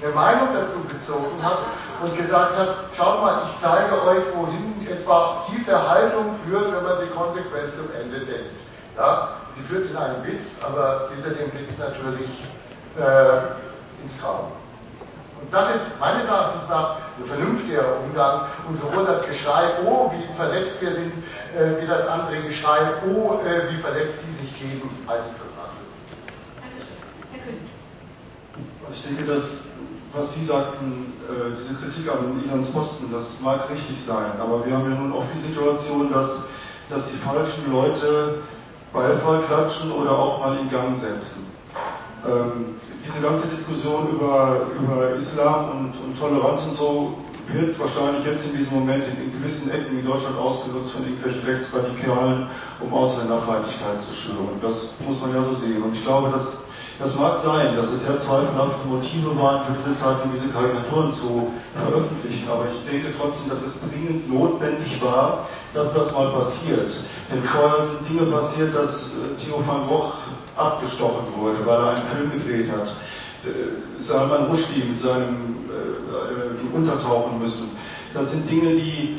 [0.02, 1.58] eine Meinung dazu bezogen hat
[2.02, 6.98] und gesagt hat, schaut mal, ich zeige euch, wohin etwa diese Haltung führt, wenn man
[6.98, 8.50] sie konsequent zum Ende denkt.
[8.96, 12.30] Ja, sie führt in einen Witz, aber hinter dem Witz natürlich
[12.98, 14.50] äh, ins Grab.
[15.42, 18.42] Und das ist meines Erachtens nach ein vernünftiger Umgang.
[18.68, 21.12] Und sowohl das Geschrei, oh, wie verletzt wir sind,
[21.54, 25.52] äh, wie das andere Geschrei, oh, äh, wie verletzt die sich geben, halte ich für
[28.92, 29.70] also ich denke, dass,
[30.12, 34.76] was Sie sagten, äh, diese Kritik an Ilans Posten, das mag richtig sein, aber wir
[34.76, 36.44] haben ja nun auch die Situation, dass,
[36.90, 38.42] dass die falschen Leute
[38.92, 41.50] Beifall klatschen oder auch mal in Gang setzen.
[42.26, 47.18] Ähm, diese ganze Diskussion über, über Islam und, und Toleranz und so
[47.48, 52.46] wird wahrscheinlich jetzt in diesem Moment in, gewissen Ecken in Deutschland ausgenutzt von irgendwelchen Rechtsradikalen,
[52.80, 54.60] um Ausländerfeindlichkeit zu schüren.
[54.62, 55.82] Das muss man ja so sehen.
[55.82, 56.64] Und ich glaube, dass
[56.98, 61.52] das mag sein, dass es ja zweifelhafte Motive waren, für diese Zeitung diese Karikaturen zu
[61.74, 66.92] veröffentlichen, aber ich denke trotzdem, dass es dringend notwendig war, dass das mal passiert.
[67.30, 70.12] Denn vorher sind Dinge passiert, dass äh, Theo van Gogh
[70.56, 72.88] abgestochen wurde, weil er einen Film gedreht hat.
[73.44, 77.70] Äh, Salman Rushdie mit seinem äh, Untertauchen müssen.
[78.14, 79.16] Das sind Dinge, die,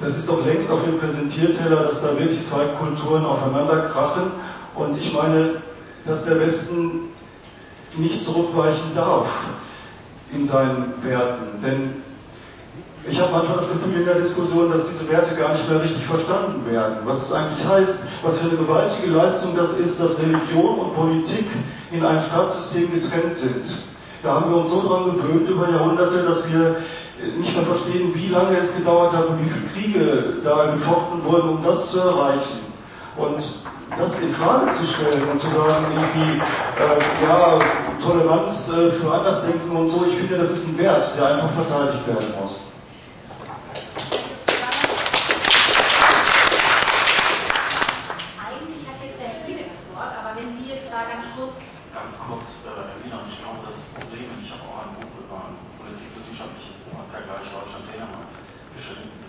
[0.00, 4.30] das ist doch längst auf dem Präsentierteller, dass da wirklich zwei Kulturen aufeinander krachen.
[4.74, 5.62] Und ich meine,
[6.04, 7.10] dass der Westen
[7.96, 9.26] nicht zurückweichen darf
[10.32, 11.62] in seinen Werten.
[11.62, 11.94] Denn
[13.08, 16.04] ich habe manchmal das Gefühl in der Diskussion, dass diese Werte gar nicht mehr richtig
[16.06, 16.98] verstanden werden.
[17.04, 21.46] Was es eigentlich heißt, was für eine gewaltige Leistung das ist, dass Religion und Politik
[21.90, 23.64] in einem Staatssystem getrennt sind.
[24.22, 26.76] Da haben wir uns so dran gewöhnt über Jahrhunderte, dass wir
[27.38, 31.48] nicht mehr verstehen, wie lange es gedauert hat und wie viele Kriege da gefochten wurden,
[31.48, 32.60] um das zu erreichen.
[33.16, 33.42] Und
[33.98, 36.40] das in Frage zu stellen und zu sagen, irgendwie,
[36.78, 37.58] äh, ja,
[38.02, 42.06] Toleranz äh, für Andersdenken und so, ich finde, das ist ein Wert, der einfach verteidigt
[42.06, 42.60] werden muss.
[48.38, 51.58] Eigentlich hat jetzt Herr Friede das Wort, aber wenn Sie jetzt da ganz kurz.
[51.90, 55.50] Ganz kurz, äh, Herr Wiener, ich glaube, das Problem, ich habe auch ein Buch über
[55.50, 58.30] ein politikwissenschaftliches Buch am Vergleich Deutschland-Dänemark
[58.78, 59.20] geschrieben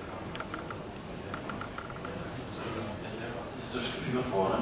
[3.72, 4.60] statistisch geführt wurde.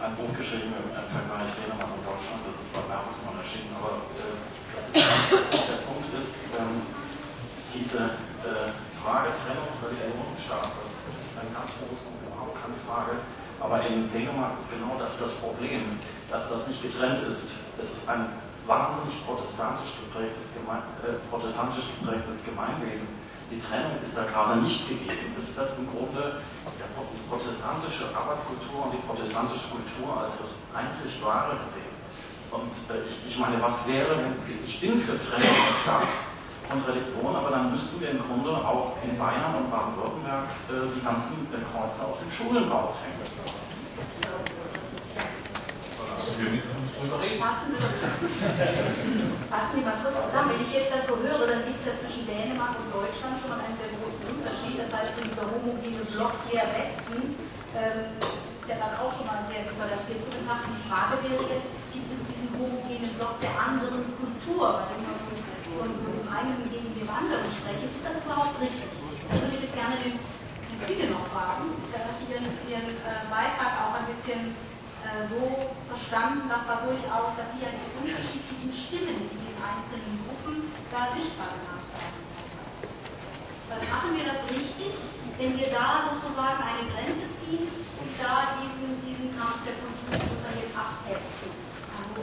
[0.00, 4.34] Ein Buch geschrieben im Vergleich Dänemark und Deutschland, das ist bei Bertelsmann erschienen, aber äh,
[4.96, 6.80] der Punkt ist, ähm,
[7.76, 8.72] diese äh,
[9.04, 9.68] Frage Trennung
[10.52, 13.24] Staat, das ist ein ganz großes und überhaupt keine Frage.
[13.60, 15.88] Aber in Dänemark ist genau das das Problem,
[16.28, 17.56] dass das nicht getrennt ist.
[17.80, 18.28] Es ist ein
[18.66, 23.08] wahnsinnig protestantisch geprägtes, Geme äh, protestantisch geprägtes Gemeinwesen
[23.52, 25.36] die Trennung ist da gerade nicht gegeben.
[25.38, 31.60] Es wird im Grunde die protestantische Arbeitskultur und die protestantische Kultur als das einzig Wahre
[31.60, 31.92] gesehen.
[32.48, 34.32] Und äh, ich, ich, meine, was wäre, wenn
[34.64, 36.08] ich bin für Trennung von Staat
[36.72, 41.04] und Religion, aber dann müssten wir im Grunde auch in Bayern und Baden-Württemberg äh, die
[41.04, 43.20] ganzen äh, Kreuze aus den Schulen raushängen.
[49.50, 50.50] Fassen wir mal kurz zusammen.
[50.54, 53.50] Wenn ich jetzt das so höre, dann gibt es ja zwischen Dänemark und Deutschland schon
[53.52, 54.80] mal einen sehr großen Unterschied.
[54.80, 57.36] Das heißt, dieser homogene Block der Westen
[57.74, 60.70] ähm, ist ja dann auch schon mal sehr differenziert zu betrachten.
[60.72, 65.18] Die Frage wäre jetzt, gibt es diesen homogenen Block der anderen Kultur, weil ich mal
[65.26, 65.51] von,
[65.82, 67.90] von so dem einen gegen dem anderen spreche.
[67.90, 68.86] Ist das überhaupt richtig?
[69.26, 71.74] Da würde ich jetzt gerne den Herrn Kriege noch fragen.
[71.90, 74.54] Da hat Ihren, Ihren äh, Beitrag auch ein bisschen
[75.02, 80.22] äh, so verstanden, dass da durchaus, dass Sie ja die unterschiedlichen Stimmen in den einzelnen
[80.22, 82.22] Gruppen da sichtbar gemacht werden.
[83.66, 84.94] Dann machen wir das richtig,
[85.34, 87.66] wenn wir da sozusagen eine Grenze ziehen
[87.98, 91.50] und da diesen, diesen Kampf der Kultur sozusagen jetzt abtesten.
[91.90, 92.22] Also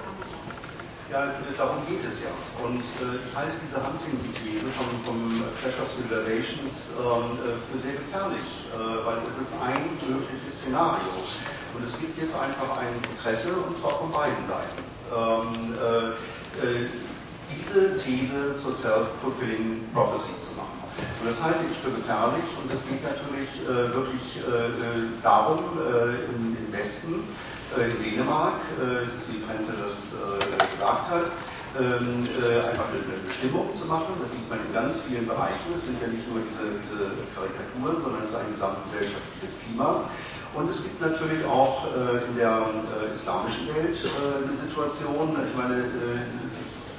[1.12, 2.30] ja, darum geht es ja.
[2.64, 8.46] Und äh, ich halte diese Hunting-These vom, vom Clash of Civilizations äh, für sehr gefährlich,
[8.70, 11.14] äh, weil es ist ein mögliches Szenario.
[11.74, 14.82] Und es gibt jetzt einfach ein Interesse, und zwar von beiden Seiten.
[15.10, 16.14] Ähm, äh,
[16.62, 16.90] äh,
[17.50, 20.78] diese These zur Self-Fulfilling Prophecy zu machen.
[21.20, 24.40] Und das halte ich für gefährlich und es geht natürlich äh, wirklich
[25.24, 25.60] darum,
[26.30, 27.24] im, im Westen,
[27.78, 28.62] in Dänemark,
[29.30, 30.16] wie Frenzel das
[30.72, 31.32] gesagt hat,
[31.78, 34.18] ähm, äh, einfach eine, eine Bestimmung zu machen.
[34.20, 35.78] Das sieht man in ganz vielen Bereichen.
[35.78, 40.10] Es sind ja nicht nur diese, diese Karikaturen, sondern es ist ein gesamtgesellschaftliches Klima.
[40.56, 45.56] Und es gibt natürlich auch äh, in der äh, islamischen Welt äh, eine Situation, ich
[45.56, 46.90] meine, äh, es ist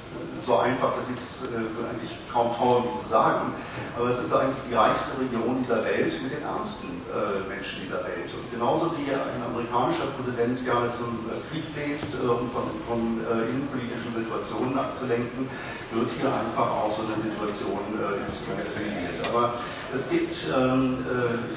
[0.45, 1.59] so einfach, dass ich es äh,
[1.91, 3.53] eigentlich kaum traue, mich zu sagen,
[3.99, 7.99] aber es ist eigentlich die reichste Region dieser Welt mit den ärmsten äh, Menschen dieser
[8.07, 8.31] Welt.
[8.31, 11.19] Und genauso wie ein amerikanischer Präsident gerne zum
[11.51, 15.49] Krieg bläst, um von, von innenpolitischen Situationen abzulenken,
[15.91, 17.83] wird hier einfach auch so eine Situation
[18.15, 19.19] instrumentalisiert.
[19.27, 19.59] Aber
[19.93, 21.03] es gibt, ähm,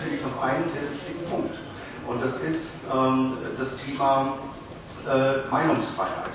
[0.03, 1.55] finde ich, noch einen sehr wichtigen Punkt.
[2.07, 4.35] Und das ist ähm, das Thema
[5.51, 6.33] Meinungsfreiheit.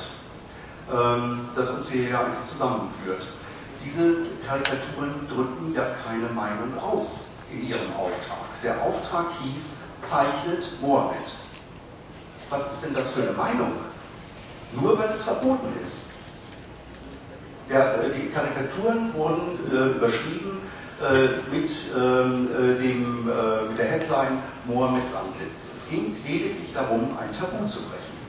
[0.92, 3.22] ähm, das uns hier ja eigentlich zusammenführt.
[3.86, 8.46] Diese Karikaturen drücken ja keine Meinung aus in ihrem Auftrag.
[8.64, 11.18] Der Auftrag hieß, zeichnet Mohammed.
[12.50, 13.72] Was ist denn das für eine Meinung?
[14.74, 16.08] Nur weil es verboten ist.
[17.70, 20.79] Ja, äh, die Karikaturen wurden äh, überschrieben äh,
[21.52, 25.72] mit, ähm, äh, dem, äh, mit der Headline Mohammeds Antlitz.
[25.76, 28.20] Es ging lediglich darum, ein Tabu zu brechen.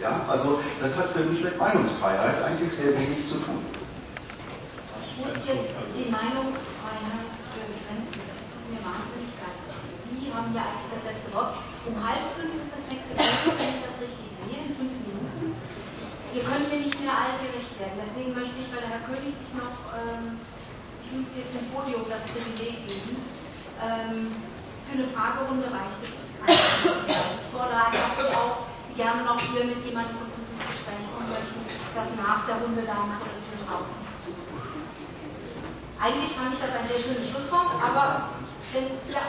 [0.00, 3.62] Ja, also das hat für mich mit Meinungsfreiheit eigentlich sehr wenig zu tun.
[4.98, 8.18] Ich muss jetzt die Meinungsfreiheit begrenzen.
[8.26, 9.58] Das tut mir wahnsinnig leid.
[10.10, 11.54] Sie haben ja eigentlich das letzte Wort.
[11.86, 15.54] Um halb fünf ist das nächste Wort, wenn ich das richtig sehe, in fünf Minuten.
[16.34, 17.94] Wir können hier nicht mehr allen gerecht werden.
[18.02, 20.40] Deswegen möchte ich, weil der Herr König sich noch, ähm,
[21.12, 23.20] müsste jetzt dem Podium das Privileg geben,
[23.80, 24.32] ähm,
[24.88, 26.20] für eine Fragerunde reicht es.
[26.42, 28.66] Ich fordere einfach auch
[28.96, 31.60] gerne noch hier mit jemandem von uns ins Gespräch kommen möchten,
[31.94, 34.00] das nach der Runde dann vor der Tür draußen
[36.02, 38.34] Eigentlich fand ich das ein sehr schönes Schlusswort, aber
[38.72, 39.22] wenn, ja.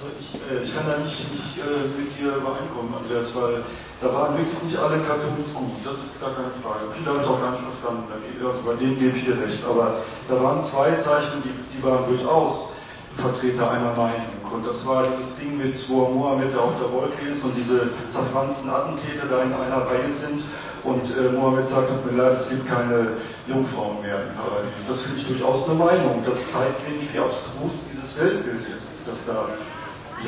[0.00, 3.60] Also ich, äh, ich kann da nicht, nicht äh, mit dir übereinkommen, Andreas, weil
[4.00, 6.88] da waren wirklich nicht alle Cartoons gut, das ist gar keine Frage.
[6.96, 9.60] Viele habe ich auch gar nicht verstanden, also bei denen gebe ich dir recht.
[9.68, 12.72] Aber da waren zwei Zeichen, die, die waren durchaus
[13.20, 14.40] Vertreter einer Meinung.
[14.48, 17.92] Und das war dieses Ding mit, wo Mohammed da auf der Wolke ist und diese
[18.08, 20.40] zerfransten Attentäter da in einer Reihe sind.
[20.80, 24.80] Und äh, Mohammed sagt, tut mir leid, es gibt keine Jungfrauen mehr im Paradies.
[24.88, 26.24] Das finde ich durchaus eine Meinung.
[26.24, 29.44] Das zeigt nämlich, wie abstrus dieses Weltbild ist, das da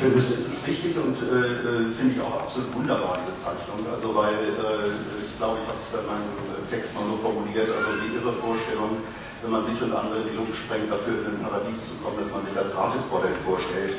[0.01, 3.85] es ist richtig und äh, äh, finde ich auch absolut wunderbar, diese Zeichnung.
[3.85, 4.89] Also weil äh,
[5.21, 6.33] ich glaube, ich habe es in meinem
[6.69, 8.97] Text mal so formuliert, also die irre Vorstellung,
[9.41, 12.31] wenn man sich und andere die Luft sprengt, dafür in ein Paradies zu kommen, dass
[12.33, 13.93] man sich das Gratismodell vorstellt.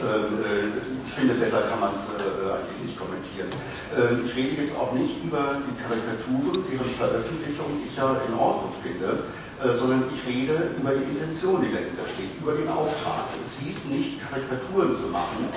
[0.00, 3.50] Ähm, äh, ich finde, besser kann man es äh, eigentlich nicht kommentieren.
[3.92, 8.72] Ähm, ich rede jetzt auch nicht über die Karikaturen, deren Veröffentlichung ich ja in Ordnung
[8.80, 13.28] finde, äh, sondern ich rede über die Intention, die dahinter steht, über den Auftrag.
[13.44, 15.48] Es hieß nicht, Karikaturen zu machen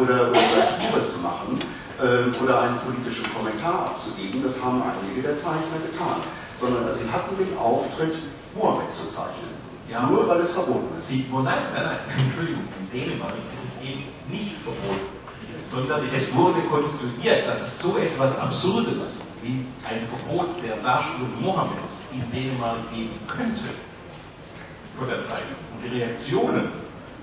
[0.00, 1.58] oder, oder Satire zu machen
[2.42, 4.42] oder einen politischen Kommentar abzugeben.
[4.42, 6.22] Das haben einige der Zeichner getan.
[6.60, 8.14] Sondern sie hatten den Auftritt,
[8.54, 9.50] Mohammed zu zeichnen.
[9.90, 10.06] Ja.
[10.06, 11.08] Nur weil es verboten ist.
[11.08, 15.10] Sie, oh nein, nein, nein, Entschuldigung, in Dänemark ist es eben nicht verboten,
[15.72, 21.98] sondern es wurde konstruiert, dass es so etwas Absurdes wie ein Verbot der Darstellung Mohammeds
[22.12, 23.74] in Dänemark geben könnte
[24.96, 25.50] vor der Zeit.
[25.72, 26.70] Und die Reaktionen,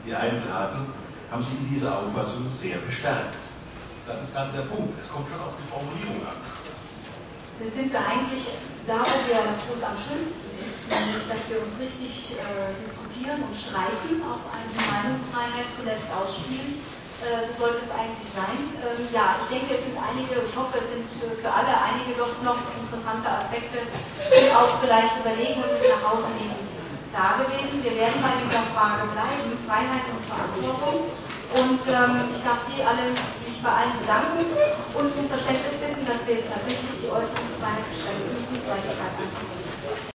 [0.06, 0.92] die eintraten,
[1.32, 3.36] haben sie in dieser Auffassung sehr bestärkt.
[4.08, 5.00] Das ist dann der Punkt.
[5.00, 6.36] Es kommt schon auf die Formulierung an.
[7.62, 8.48] Jetzt sind wir eigentlich
[8.88, 9.36] da, wo,
[9.70, 14.42] wo es am schönsten ist, nämlich, dass wir uns richtig äh, diskutieren und streiten, auf
[14.50, 16.82] eine Meinungsfreiheit zuletzt ausspielen.
[17.22, 18.78] Äh, so sollte es eigentlich sein.
[18.84, 22.16] Ähm, ja, ich denke, es sind einige, ich hoffe, es sind für, für alle einige
[22.18, 23.80] doch noch interessante Aspekte,
[24.36, 26.70] die auch vielleicht überlegen und nach Hause nehmen
[27.12, 27.84] da gewesen.
[27.84, 31.12] Wir werden bei dieser Frage bleiben, Freiheit und Verantwortung.
[31.50, 34.58] Und ähm, ich darf Sie alle sich bei allen bedanken
[34.94, 39.20] und um Verständnis bitten, dass wir jetzt tatsächlich die Äußerungsfreiheit beschränken müssen, weil die Zeit
[39.20, 40.19] einfach ist.